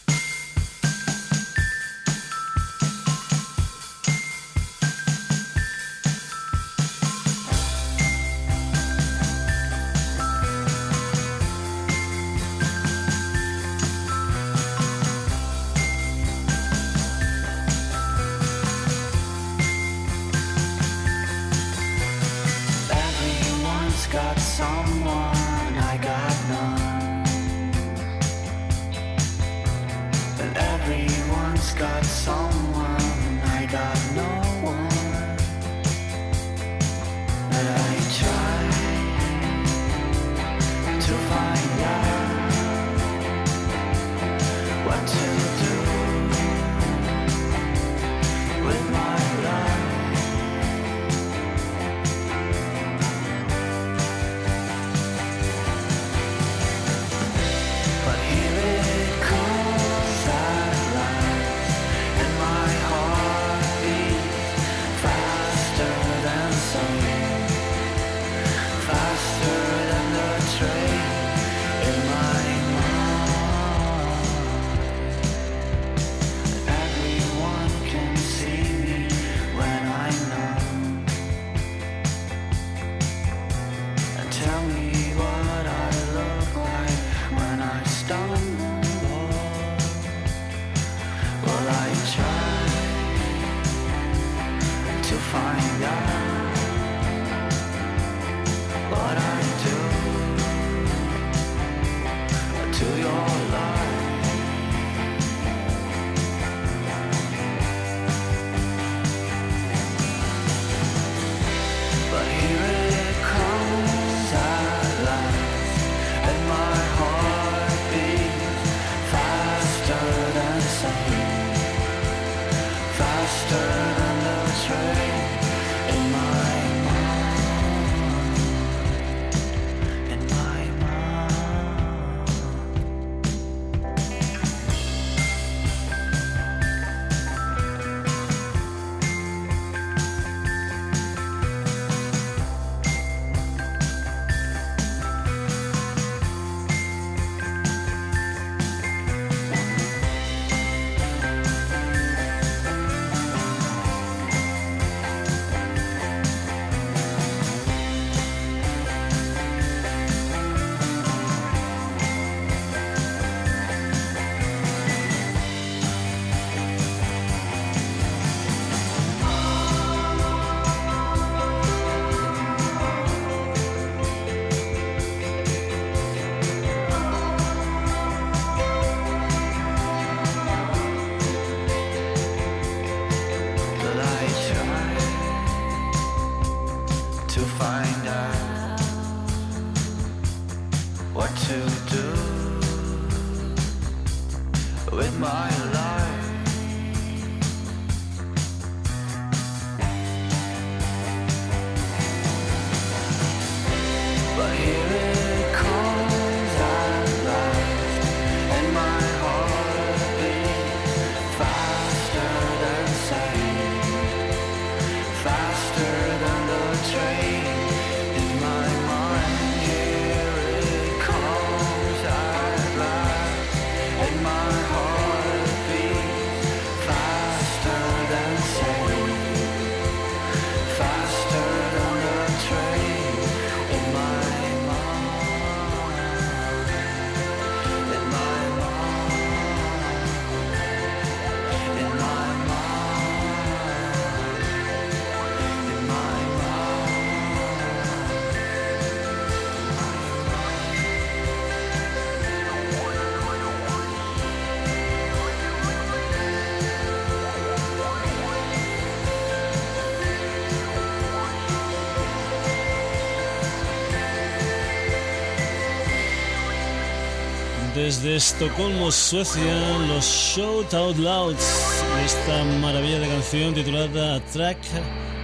Desde 267.84 268.16
Estocolmo, 268.16 268.92
Suecia, 268.92 269.80
los 269.88 270.06
Shout 270.06 270.72
Out 270.72 270.98
Louds, 270.98 271.84
esta 272.06 272.44
maravilla 272.62 273.00
de 273.00 273.08
canción 273.08 273.56
titulada 273.56 274.24
Track 274.32 274.60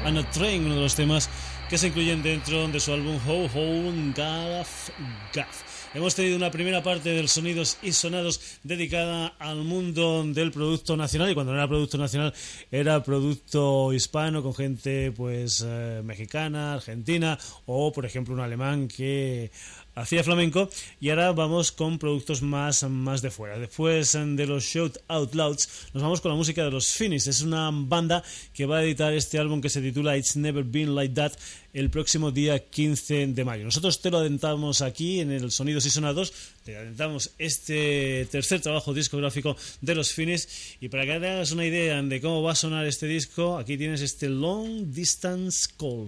and 0.06 0.18
a 0.18 0.30
Train, 0.32 0.66
uno 0.66 0.74
de 0.74 0.82
los 0.82 0.96
temas 0.96 1.30
que 1.70 1.78
se 1.78 1.90
incluyen 1.90 2.24
dentro 2.24 2.68
de 2.68 2.80
su 2.80 2.94
álbum 2.94 3.20
Ho 3.28 3.46
Ho 3.46 3.94
Gaff 4.16 4.90
Gaff. 5.36 5.78
Hemos 5.94 6.16
tenido 6.16 6.36
una 6.36 6.52
primera 6.52 6.82
parte 6.82 7.10
del 7.10 7.30
Sonidos 7.30 7.78
y 7.82 7.92
Sonados 7.92 8.60
dedicada 8.64 9.28
al 9.40 9.58
mundo 9.58 10.24
del 10.26 10.52
producto 10.52 10.98
nacional 10.98 11.32
y 11.32 11.34
cuando 11.34 11.54
no 11.54 11.60
era 11.60 11.68
producto 11.68 11.98
nacional 11.98 12.34
era 12.72 13.04
producto 13.04 13.94
hispano 13.94 14.42
con 14.44 14.54
gente 14.54 15.12
pues 15.12 15.64
eh, 15.66 16.02
mexicana, 16.04 16.74
argentina 16.74 17.38
o 17.68 17.92
por 17.92 18.06
ejemplo 18.06 18.34
un 18.34 18.42
alemán 18.42 18.88
que 18.88 19.52
hacía 19.98 20.24
flamenco 20.24 20.70
y 21.02 21.10
ahora 21.10 21.32
vamos 21.32 21.72
con 21.72 21.98
productos 21.98 22.42
más, 22.42 22.84
más 22.84 23.22
de 23.22 23.32
fuera. 23.32 23.58
Después 23.58 24.14
de 24.14 24.48
los 24.48 24.64
Shout 24.64 24.98
Out 25.08 25.34
Louds 25.34 25.90
nos 25.94 26.04
vamos 26.04 26.22
con 26.22 26.32
la 26.32 26.38
música 26.38 26.64
de 26.64 26.72
los 26.72 26.94
Finis. 26.94 27.28
Es 27.28 27.42
una 27.42 27.72
banda 27.74 28.24
que 28.54 28.66
va 28.66 28.78
a 28.78 28.84
editar 28.84 29.14
este 29.14 29.40
álbum 29.40 29.60
que 29.60 29.70
se 29.70 29.82
titula 29.82 30.18
It's 30.18 30.36
Never 30.36 30.64
Been 30.64 30.94
Like 30.96 31.16
That 31.16 31.34
el 31.74 31.90
próximo 31.90 32.32
día 32.32 32.60
15 32.60 33.28
de 33.28 33.46
mayo. 33.46 33.66
Nosotros 33.66 34.02
te 34.02 34.10
lo 34.10 34.20
adentramos 34.20 34.82
aquí 34.82 35.20
en 35.20 35.32
el 35.32 35.52
Sonidos 35.52 35.86
y 35.86 35.90
Sonados, 35.90 36.34
te 36.64 36.76
adentramos 36.76 37.32
este 37.38 38.28
tercer 38.32 38.62
trabajo 38.62 38.94
discográfico 38.94 39.56
de 39.82 39.96
los 39.96 40.12
Finis 40.12 40.78
y 40.80 40.90
para 40.90 41.06
que 41.06 41.20
te 41.20 41.28
hagas 41.28 41.52
una 41.52 41.66
idea 41.66 42.02
de 42.02 42.22
cómo 42.22 42.42
va 42.42 42.54
a 42.54 42.56
sonar 42.56 42.86
este 42.88 43.08
disco, 43.08 43.58
aquí 43.58 43.78
tienes 43.78 44.02
este 44.02 44.30
Long 44.30 44.92
Distance 44.92 45.68
Call 45.78 46.08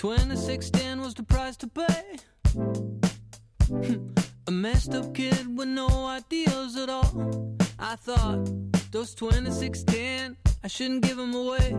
Finis. 0.00 0.46
the 1.14 1.24
price 1.24 1.56
to 1.56 1.66
pay. 1.66 2.16
Hmm. 2.52 4.12
A 4.46 4.50
messed 4.52 4.94
up 4.94 5.12
kid 5.12 5.58
with 5.58 5.66
no 5.66 5.88
ideals 6.06 6.76
at 6.76 6.88
all. 6.88 7.56
I 7.80 7.96
thought 7.96 8.48
those 8.92 9.12
2610, 9.16 10.36
I 10.62 10.68
shouldn't 10.68 11.02
give 11.02 11.16
them 11.16 11.34
away. 11.34 11.76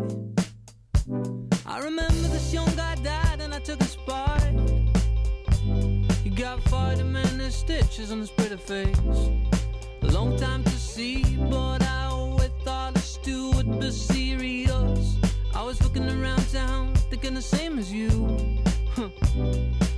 I 1.65 1.79
remember 1.79 2.27
this 2.27 2.53
young 2.53 2.69
guy 2.75 2.95
died 2.95 3.39
and 3.39 3.53
I 3.53 3.59
took 3.59 3.79
a 3.79 3.85
spot. 3.85 4.41
He 6.21 6.29
got 6.29 6.59
vitamin 6.63 7.39
and 7.39 7.53
stitches 7.53 8.11
on 8.11 8.19
his 8.19 8.31
pretty 8.31 8.57
face. 8.57 8.97
A 10.01 10.07
long 10.07 10.37
time 10.37 10.65
to 10.65 10.71
see, 10.71 11.37
but 11.49 11.81
I 11.83 12.07
always 12.11 12.51
thought 12.65 12.97
a 12.97 12.99
stew 12.99 13.51
would 13.51 13.79
be 13.79 13.91
serious. 13.91 15.18
I 15.59 15.61
was 15.61 15.83
looking 15.83 16.09
around 16.09 16.49
town, 16.49 16.95
thinking 17.09 17.33
the 17.33 17.41
same 17.41 17.79
as 17.79 17.91
you. 17.91 18.09
I'm 18.95 19.88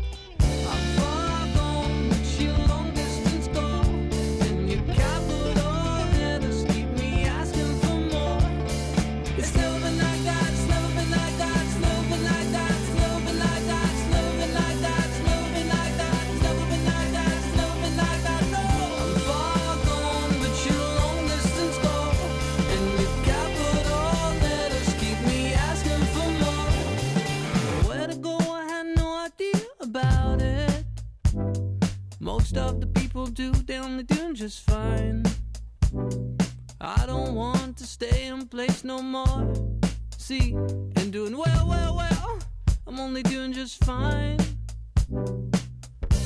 about 30.01 30.41
it. 30.41 30.83
Most 32.19 32.57
of 32.57 32.79
the 32.79 32.87
people 32.87 33.25
do, 33.27 33.51
they 33.51 33.77
only 33.77 34.03
doing 34.03 34.35
just 34.35 34.61
fine. 34.69 35.23
I 36.79 37.05
don't 37.05 37.35
want 37.35 37.77
to 37.77 37.85
stay 37.85 38.27
in 38.27 38.47
place 38.47 38.83
no 38.83 39.01
more. 39.01 39.53
See, 40.17 40.53
and 40.97 41.11
doing 41.11 41.37
well, 41.37 41.67
well, 41.67 41.95
well, 41.95 42.39
I'm 42.87 42.99
only 42.99 43.23
doing 43.23 43.53
just 43.53 43.83
fine. 43.83 44.37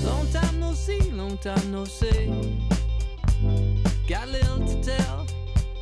Long 0.03 0.27
time 0.31 0.59
no 0.59 0.73
see, 0.73 1.11
long 1.11 1.37
time 1.37 1.71
no 1.71 1.85
say. 1.85 2.21
Got 4.07 4.27
little 4.29 4.59
to 4.67 4.75
tell, 4.83 5.27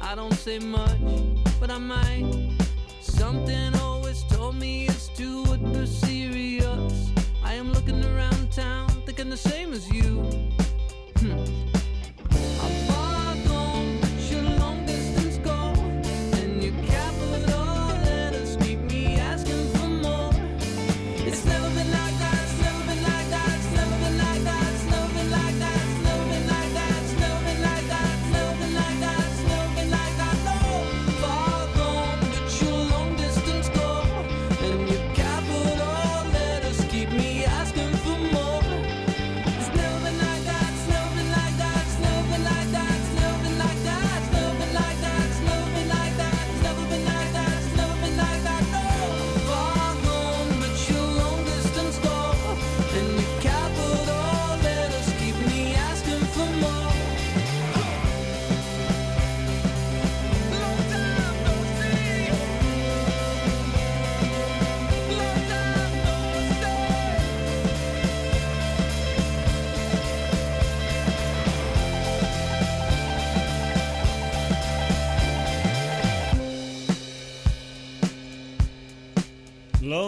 I 0.01 0.15
don't 0.15 0.33
say 0.33 0.59
much, 0.59 1.01
but 1.59 1.69
I 1.69 1.77
might. 1.77 2.57
Something 3.01 3.75
always 3.75 4.23
told 4.23 4.55
me 4.55 4.85
it's 4.85 5.09
too 5.09 5.43
what 5.43 5.61
the 5.73 5.85
serious. 5.85 6.12
I 7.53 7.57
am 7.57 7.71
looking 7.71 8.03
around 8.03 8.51
town, 8.51 8.89
thinking 9.05 9.29
the 9.29 9.37
same 9.37 9.73
as 9.73 9.87
you. 9.91 10.23
Hmm. 11.17 11.62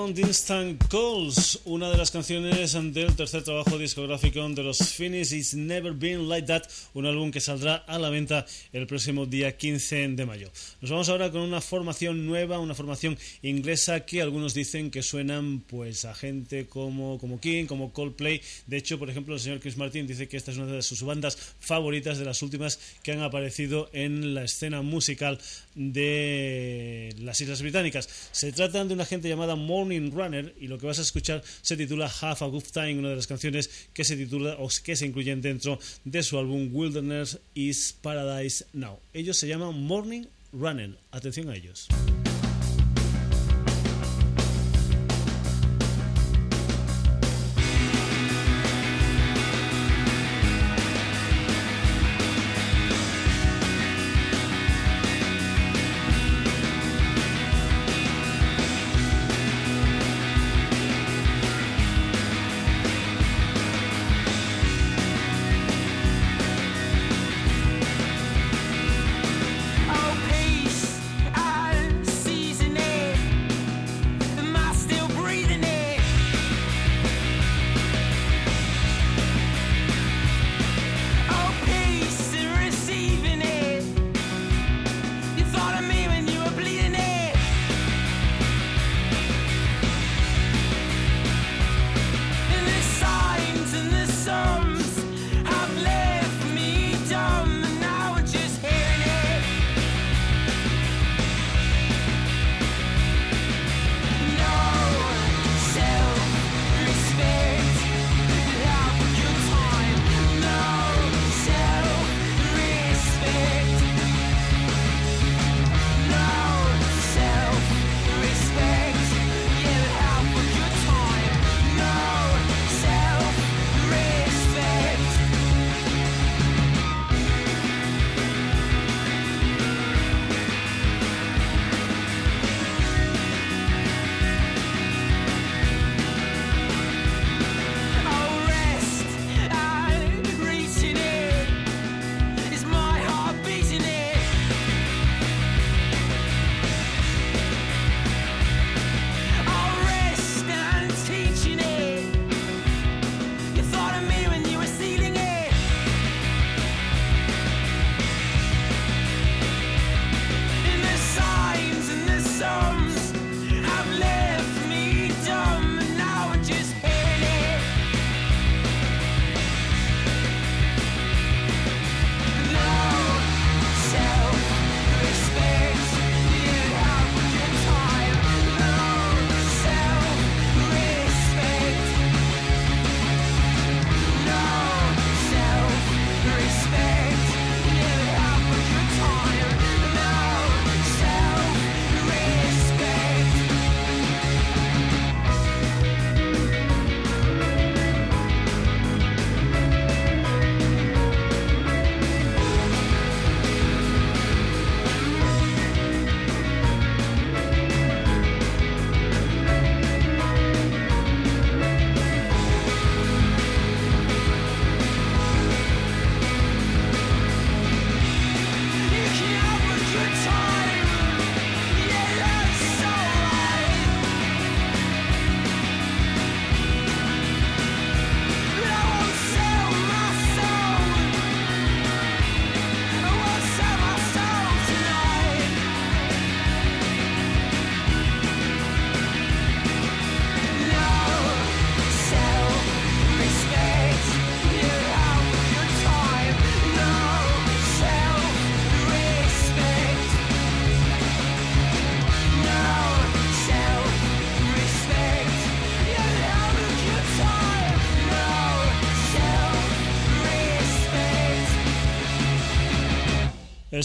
Long 0.06 0.78
Calls, 0.88 1.62
una 1.66 1.90
de 1.90 1.98
las 1.98 2.12
canciones 2.12 2.74
del 2.74 3.16
tercer 3.16 3.44
trabajo 3.44 3.80
discográfico 3.80 4.48
de 4.50 4.62
los 4.62 4.78
Finish 4.94 5.34
It's 5.34 5.56
Never 5.56 5.94
Been 5.94 6.30
Like 6.30 6.46
That, 6.48 6.64
un 6.94 7.08
álbum 7.08 7.32
que 7.32 7.40
saldrá 7.40 7.78
a 7.88 7.98
la 7.98 8.12
venta 8.12 8.46
el 8.72 8.86
próximo 8.86 9.26
día 9.26 9.58
15 9.58 10.10
de 10.10 10.26
mayo. 10.28 10.52
Nos 10.82 10.92
vamos 10.92 11.10
ahora 11.10 11.32
con 11.32 11.42
una 11.42 11.60
formación 11.60 12.28
nueva, 12.28 12.60
una 12.60 12.76
formación 12.76 13.18
inglesa 13.42 14.06
que 14.06 14.22
algunos 14.22 14.54
dicen 14.54 14.92
que 14.92 15.02
suenan 15.02 15.62
pues 15.62 16.06
a 16.06 16.14
gente 16.14 16.68
como, 16.68 17.18
como 17.18 17.40
King, 17.40 17.66
como 17.66 17.92
Coldplay. 17.92 18.42
De 18.68 18.78
hecho, 18.78 19.00
por 19.00 19.10
ejemplo, 19.10 19.34
el 19.34 19.40
señor 19.40 19.60
Chris 19.60 19.76
Martin 19.76 20.06
dice 20.06 20.28
que 20.28 20.38
esta 20.38 20.52
es 20.52 20.58
una 20.58 20.68
de 20.68 20.84
sus 20.84 21.02
bandas 21.02 21.36
favoritas 21.60 22.20
de 22.20 22.26
las 22.26 22.44
últimas 22.44 22.80
que 23.02 23.12
han 23.12 23.22
aparecido 23.22 23.90
en 23.92 24.36
la 24.36 24.44
escena 24.44 24.84
musical 24.84 25.40
de 25.76 27.14
las 27.20 27.40
Islas 27.42 27.62
Británicas. 27.62 28.10
Se 28.32 28.52
trata 28.52 28.84
de 28.84 28.94
una 28.94 29.06
gente 29.06 29.30
llamada 29.30 29.56
Morning 29.56 30.12
Runner 30.12 30.54
y 30.60 30.68
lo 30.68 30.78
que 30.78 30.88
vas 30.88 31.00
a 31.00 31.04
escuchar 31.04 31.44
se 31.62 31.78
titula 31.78 32.06
Half 32.06 32.42
a 32.42 32.46
Good 32.48 32.64
Time, 32.74 33.00
una 33.00 33.10
de 33.10 33.18
las 33.18 33.28
canciones 33.28 33.70
que 33.94 34.04
se 34.04 34.16
titula 34.16 34.56
o 34.60 34.70
que 34.84 34.96
se 34.96 35.06
incluyen 35.06 35.42
dentro 35.42 35.80
de 36.04 36.24
su 36.24 36.38
álbum 36.38 36.70
Wilderness 36.72 37.40
is 37.54 37.96
Paradise 38.02 38.66
Now. 38.74 39.00
Ellos 39.14 39.38
se 39.38 39.48
llaman 39.48 39.82
Morning 39.84 40.24
Runner. 40.54 40.98
Atención 41.12 41.50
a 41.50 41.56
ellos. 41.56 41.88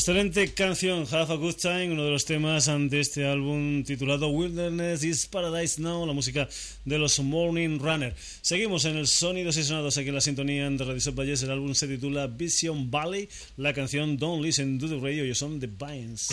Excelente 0.00 0.54
canción, 0.54 1.06
Have 1.12 1.30
a 1.30 1.36
Good 1.36 1.56
Time, 1.56 1.90
uno 1.92 2.04
de 2.06 2.10
los 2.10 2.24
temas 2.24 2.70
de 2.88 3.00
este 3.00 3.26
álbum 3.26 3.84
titulado 3.84 4.30
Wilderness 4.30 5.04
is 5.04 5.26
Paradise 5.26 5.78
Now, 5.78 6.06
la 6.06 6.14
música 6.14 6.48
de 6.86 6.98
los 6.98 7.20
Morning 7.20 7.78
Runner. 7.78 8.16
Seguimos 8.40 8.86
en 8.86 8.96
el 8.96 9.06
Sonidos 9.06 9.58
y 9.58 9.62
Sonados 9.62 9.98
aquí 9.98 10.10
la 10.10 10.22
sintonía 10.22 10.70
de 10.70 10.84
Radio 10.86 11.12
Valles. 11.12 11.42
El 11.42 11.50
álbum 11.50 11.74
se 11.74 11.86
titula 11.86 12.28
Vision 12.28 12.90
Valley, 12.90 13.28
la 13.58 13.74
canción 13.74 14.16
Don't 14.16 14.42
Listen 14.42 14.78
to 14.78 14.88
the 14.88 14.96
Radio, 14.96 15.26
y 15.26 15.34
son 15.34 15.60
The 15.60 15.66
Vines. 15.66 16.30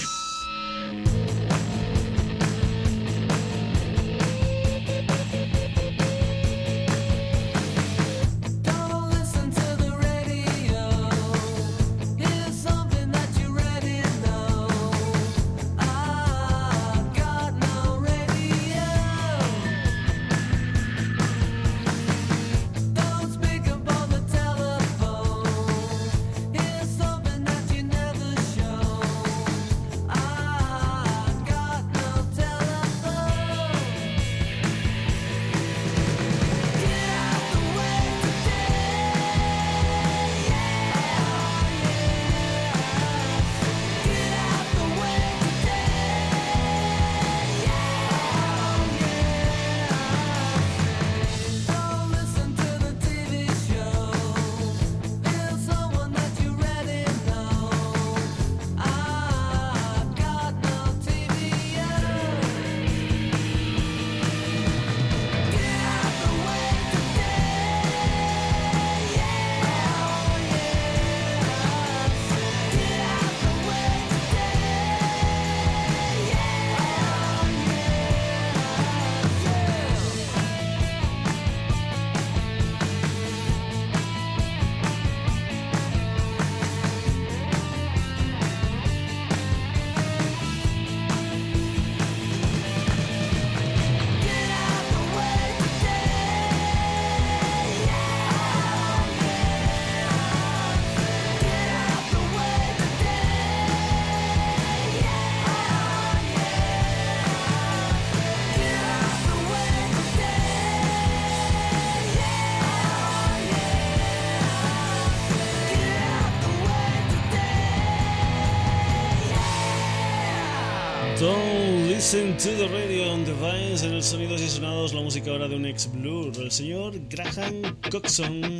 To 122.40 122.50
the 122.56 122.70
radio 122.70 123.10
on 123.14 123.24
the 123.24 123.34
vines 123.34 123.82
en 123.82 123.94
el 123.94 124.04
Sonidos 124.04 124.42
y 124.42 124.48
Sonados, 124.48 124.94
la 124.94 125.02
música 125.02 125.32
ahora 125.32 125.48
de 125.48 125.56
un 125.56 125.66
ex 125.66 125.92
blur, 125.92 126.32
el 126.38 126.52
señor 126.52 126.94
Graham 127.10 127.76
Coxon. 127.90 128.60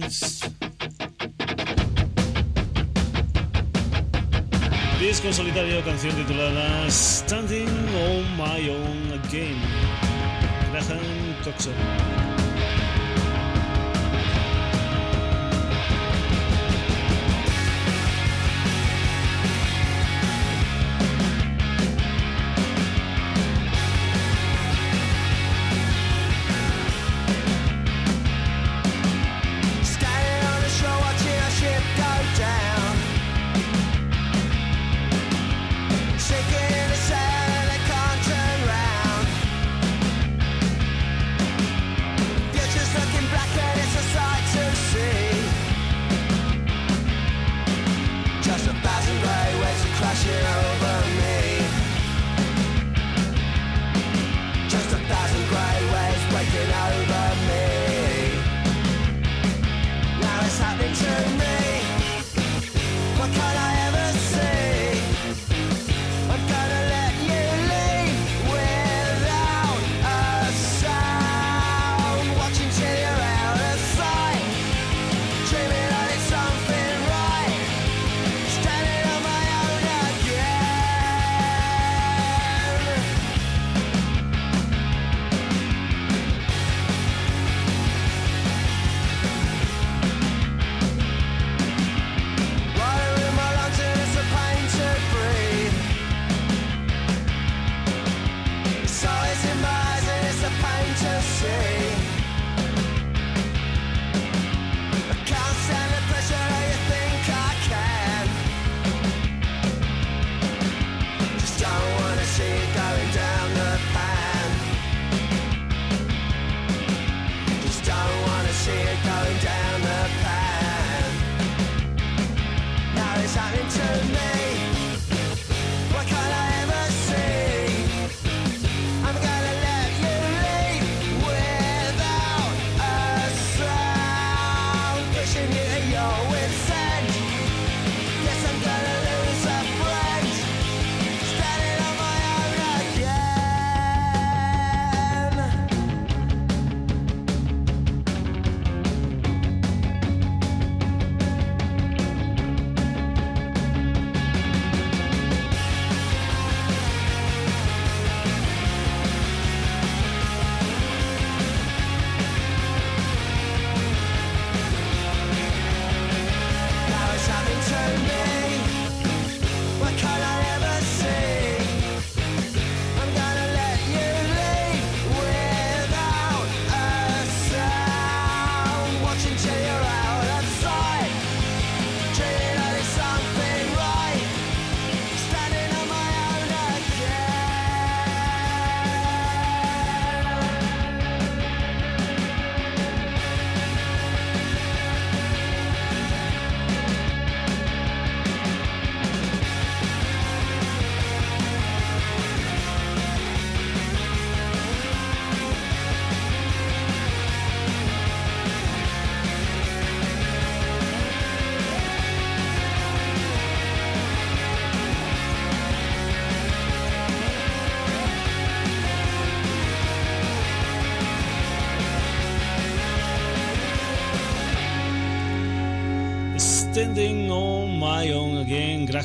Disco 5.00 5.32
solitario, 5.32 5.84
canción 5.86 6.16
titulada 6.16 6.90
Standing 6.90 7.68
on 7.68 8.38
My 8.38 8.68
Own 8.68 9.20
Again. 9.24 9.62
Graham 10.72 11.36
Coxon. 11.44 12.27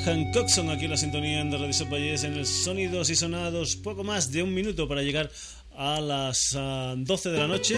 Graham 0.04 0.32
Coxon 0.32 0.70
aquí 0.70 0.86
en 0.86 0.90
la 0.90 0.96
sintonía 0.96 1.44
de 1.44 1.56
Radio 1.56 1.86
Valles 1.88 2.24
en 2.24 2.34
el 2.34 2.46
Sonidos 2.46 3.08
y 3.10 3.14
Sonados, 3.14 3.76
poco 3.76 4.02
más 4.02 4.32
de 4.32 4.42
un 4.42 4.52
minuto 4.52 4.88
para 4.88 5.02
llegar 5.02 5.30
a 5.76 6.00
las 6.00 6.52
12 6.52 6.58
ah, 6.58 7.32
de 7.32 7.38
la 7.38 7.46
noche. 7.46 7.76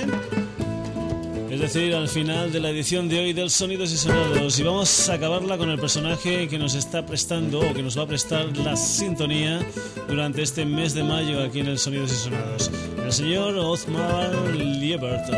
Es 1.50 1.60
decir, 1.60 1.94
al 1.94 2.08
final 2.08 2.50
de 2.50 2.60
la 2.60 2.70
edición 2.70 3.08
de 3.08 3.20
hoy 3.20 3.32
del 3.32 3.50
Sonidos 3.50 3.92
y 3.92 3.96
Sonados. 3.96 4.58
Y 4.58 4.62
vamos 4.62 5.08
a 5.08 5.14
acabarla 5.14 5.58
con 5.58 5.70
el 5.70 5.78
personaje 5.78 6.48
que 6.48 6.58
nos 6.58 6.74
está 6.74 7.04
prestando 7.04 7.60
o 7.60 7.74
que 7.74 7.82
nos 7.82 7.98
va 7.98 8.04
a 8.04 8.06
prestar 8.06 8.56
la 8.56 8.76
sintonía 8.76 9.60
durante 10.08 10.42
este 10.42 10.64
mes 10.64 10.94
de 10.94 11.04
mayo 11.04 11.42
aquí 11.42 11.60
en 11.60 11.66
el 11.66 11.78
Sonidos 11.78 12.12
y 12.12 12.16
Sonados. 12.16 12.70
El 13.04 13.12
señor 13.12 13.56
Othmar 13.56 14.34
Liebert. 14.56 15.30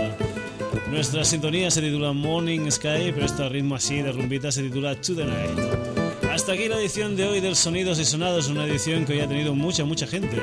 Nuestra 0.90 1.24
sintonía 1.24 1.70
se 1.70 1.80
titula 1.80 2.12
Morning 2.12 2.70
Sky, 2.70 3.12
pero 3.12 3.26
este 3.26 3.48
ritmo 3.48 3.74
así 3.74 4.02
de 4.02 4.12
rumbita 4.12 4.52
se 4.52 4.62
titula 4.62 4.94
To 4.94 5.14
the 5.16 5.24
Night. 5.24 6.05
Hasta 6.36 6.52
aquí 6.52 6.68
la 6.68 6.78
edición 6.78 7.16
de 7.16 7.26
hoy 7.26 7.40
del 7.40 7.56
Sonidos 7.56 7.98
y 7.98 8.04
Sonados, 8.04 8.48
una 8.48 8.66
edición 8.66 9.06
que 9.06 9.14
hoy 9.14 9.20
ha 9.20 9.26
tenido 9.26 9.54
mucha, 9.54 9.86
mucha 9.86 10.06
gente. 10.06 10.36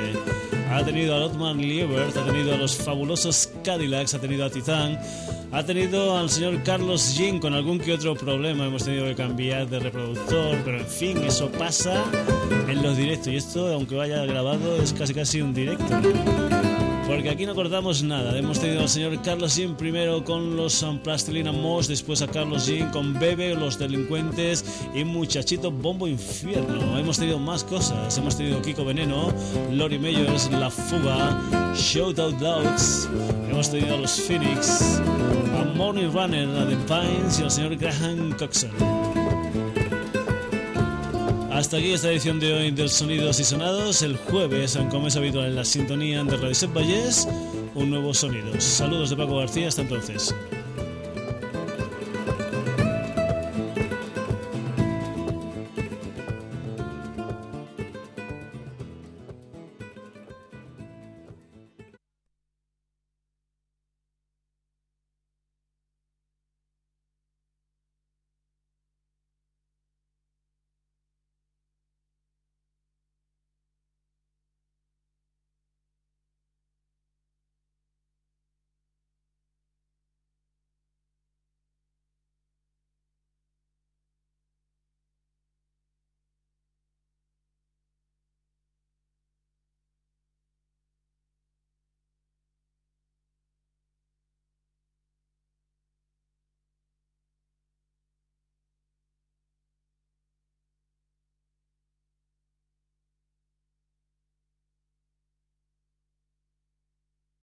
Ha 0.68 0.84
tenido 0.84 1.14
a 1.14 1.20
Lotman 1.20 1.58
Liebert, 1.58 2.16
ha 2.16 2.24
tenido 2.24 2.52
a 2.52 2.56
los 2.56 2.74
fabulosos 2.74 3.48
Cadillacs, 3.62 4.12
ha 4.14 4.18
tenido 4.18 4.44
a 4.44 4.50
Titán, 4.50 4.98
ha 5.52 5.62
tenido 5.62 6.18
al 6.18 6.28
señor 6.30 6.64
Carlos 6.64 7.14
Jean 7.16 7.38
con 7.38 7.54
algún 7.54 7.78
que 7.78 7.92
otro 7.92 8.16
problema, 8.16 8.66
hemos 8.66 8.84
tenido 8.84 9.04
que 9.04 9.14
cambiar 9.14 9.68
de 9.68 9.78
reproductor, 9.78 10.58
pero 10.64 10.78
en 10.78 10.86
fin, 10.86 11.18
eso 11.22 11.48
pasa 11.52 12.04
en 12.66 12.82
los 12.82 12.96
directos 12.96 13.28
y 13.28 13.36
esto, 13.36 13.72
aunque 13.72 13.94
vaya 13.94 14.26
grabado, 14.26 14.82
es 14.82 14.92
casi 14.92 15.14
casi 15.14 15.42
un 15.42 15.54
directo. 15.54 15.84
Porque 17.06 17.28
aquí 17.28 17.44
no 17.44 17.54
cortamos 17.54 18.02
nada. 18.02 18.36
Hemos 18.38 18.60
tenido 18.60 18.80
al 18.80 18.88
señor 18.88 19.20
Carlos 19.22 19.56
Jean 19.56 19.76
primero 19.76 20.24
con 20.24 20.56
los 20.56 20.84
Plastilina 21.02 21.52
Moss, 21.52 21.86
después 21.86 22.22
a 22.22 22.26
Carlos 22.26 22.66
Jean 22.66 22.90
con 22.90 23.12
Bebe, 23.14 23.54
los 23.54 23.78
delincuentes 23.78 24.64
y 24.94 25.04
Muchachito 25.04 25.70
Bombo 25.70 26.08
Infierno. 26.08 26.98
Hemos 26.98 27.18
tenido 27.18 27.38
más 27.38 27.62
cosas. 27.62 28.16
Hemos 28.16 28.36
tenido 28.36 28.62
Kiko 28.62 28.84
Veneno, 28.84 29.32
Lori 29.70 29.98
Meyers, 29.98 30.50
La 30.50 30.70
Fuga, 30.70 31.40
Shout 31.76 32.18
Out 32.18 32.40
Louds. 32.40 33.08
Hemos 33.50 33.70
tenido 33.70 33.94
a 33.94 33.98
los 33.98 34.12
Phoenix, 34.22 35.00
a 35.60 35.64
Morning 35.76 36.10
Runner, 36.10 36.48
a 36.48 36.66
The 36.66 36.76
Pines 36.88 37.38
y 37.38 37.42
al 37.42 37.50
señor 37.50 37.76
Graham 37.76 38.34
Coxon. 38.38 39.13
Hasta 41.54 41.76
aquí 41.76 41.92
esta 41.92 42.10
edición 42.10 42.40
de 42.40 42.52
hoy 42.52 42.70
del 42.72 42.90
Sonidos 42.90 43.38
y 43.38 43.44
Sonados. 43.44 44.02
El 44.02 44.16
jueves, 44.16 44.76
como 44.90 45.06
es 45.06 45.14
habitual 45.14 45.46
en 45.46 45.54
la 45.54 45.64
sintonía 45.64 46.24
de 46.24 46.36
Radio 46.36 46.52
Set 46.52 46.72
Valles, 46.74 47.28
un 47.76 47.90
nuevo 47.90 48.12
sonido. 48.12 48.60
Saludos 48.60 49.10
de 49.10 49.16
Paco 49.16 49.36
García, 49.36 49.68
hasta 49.68 49.82
entonces. 49.82 50.34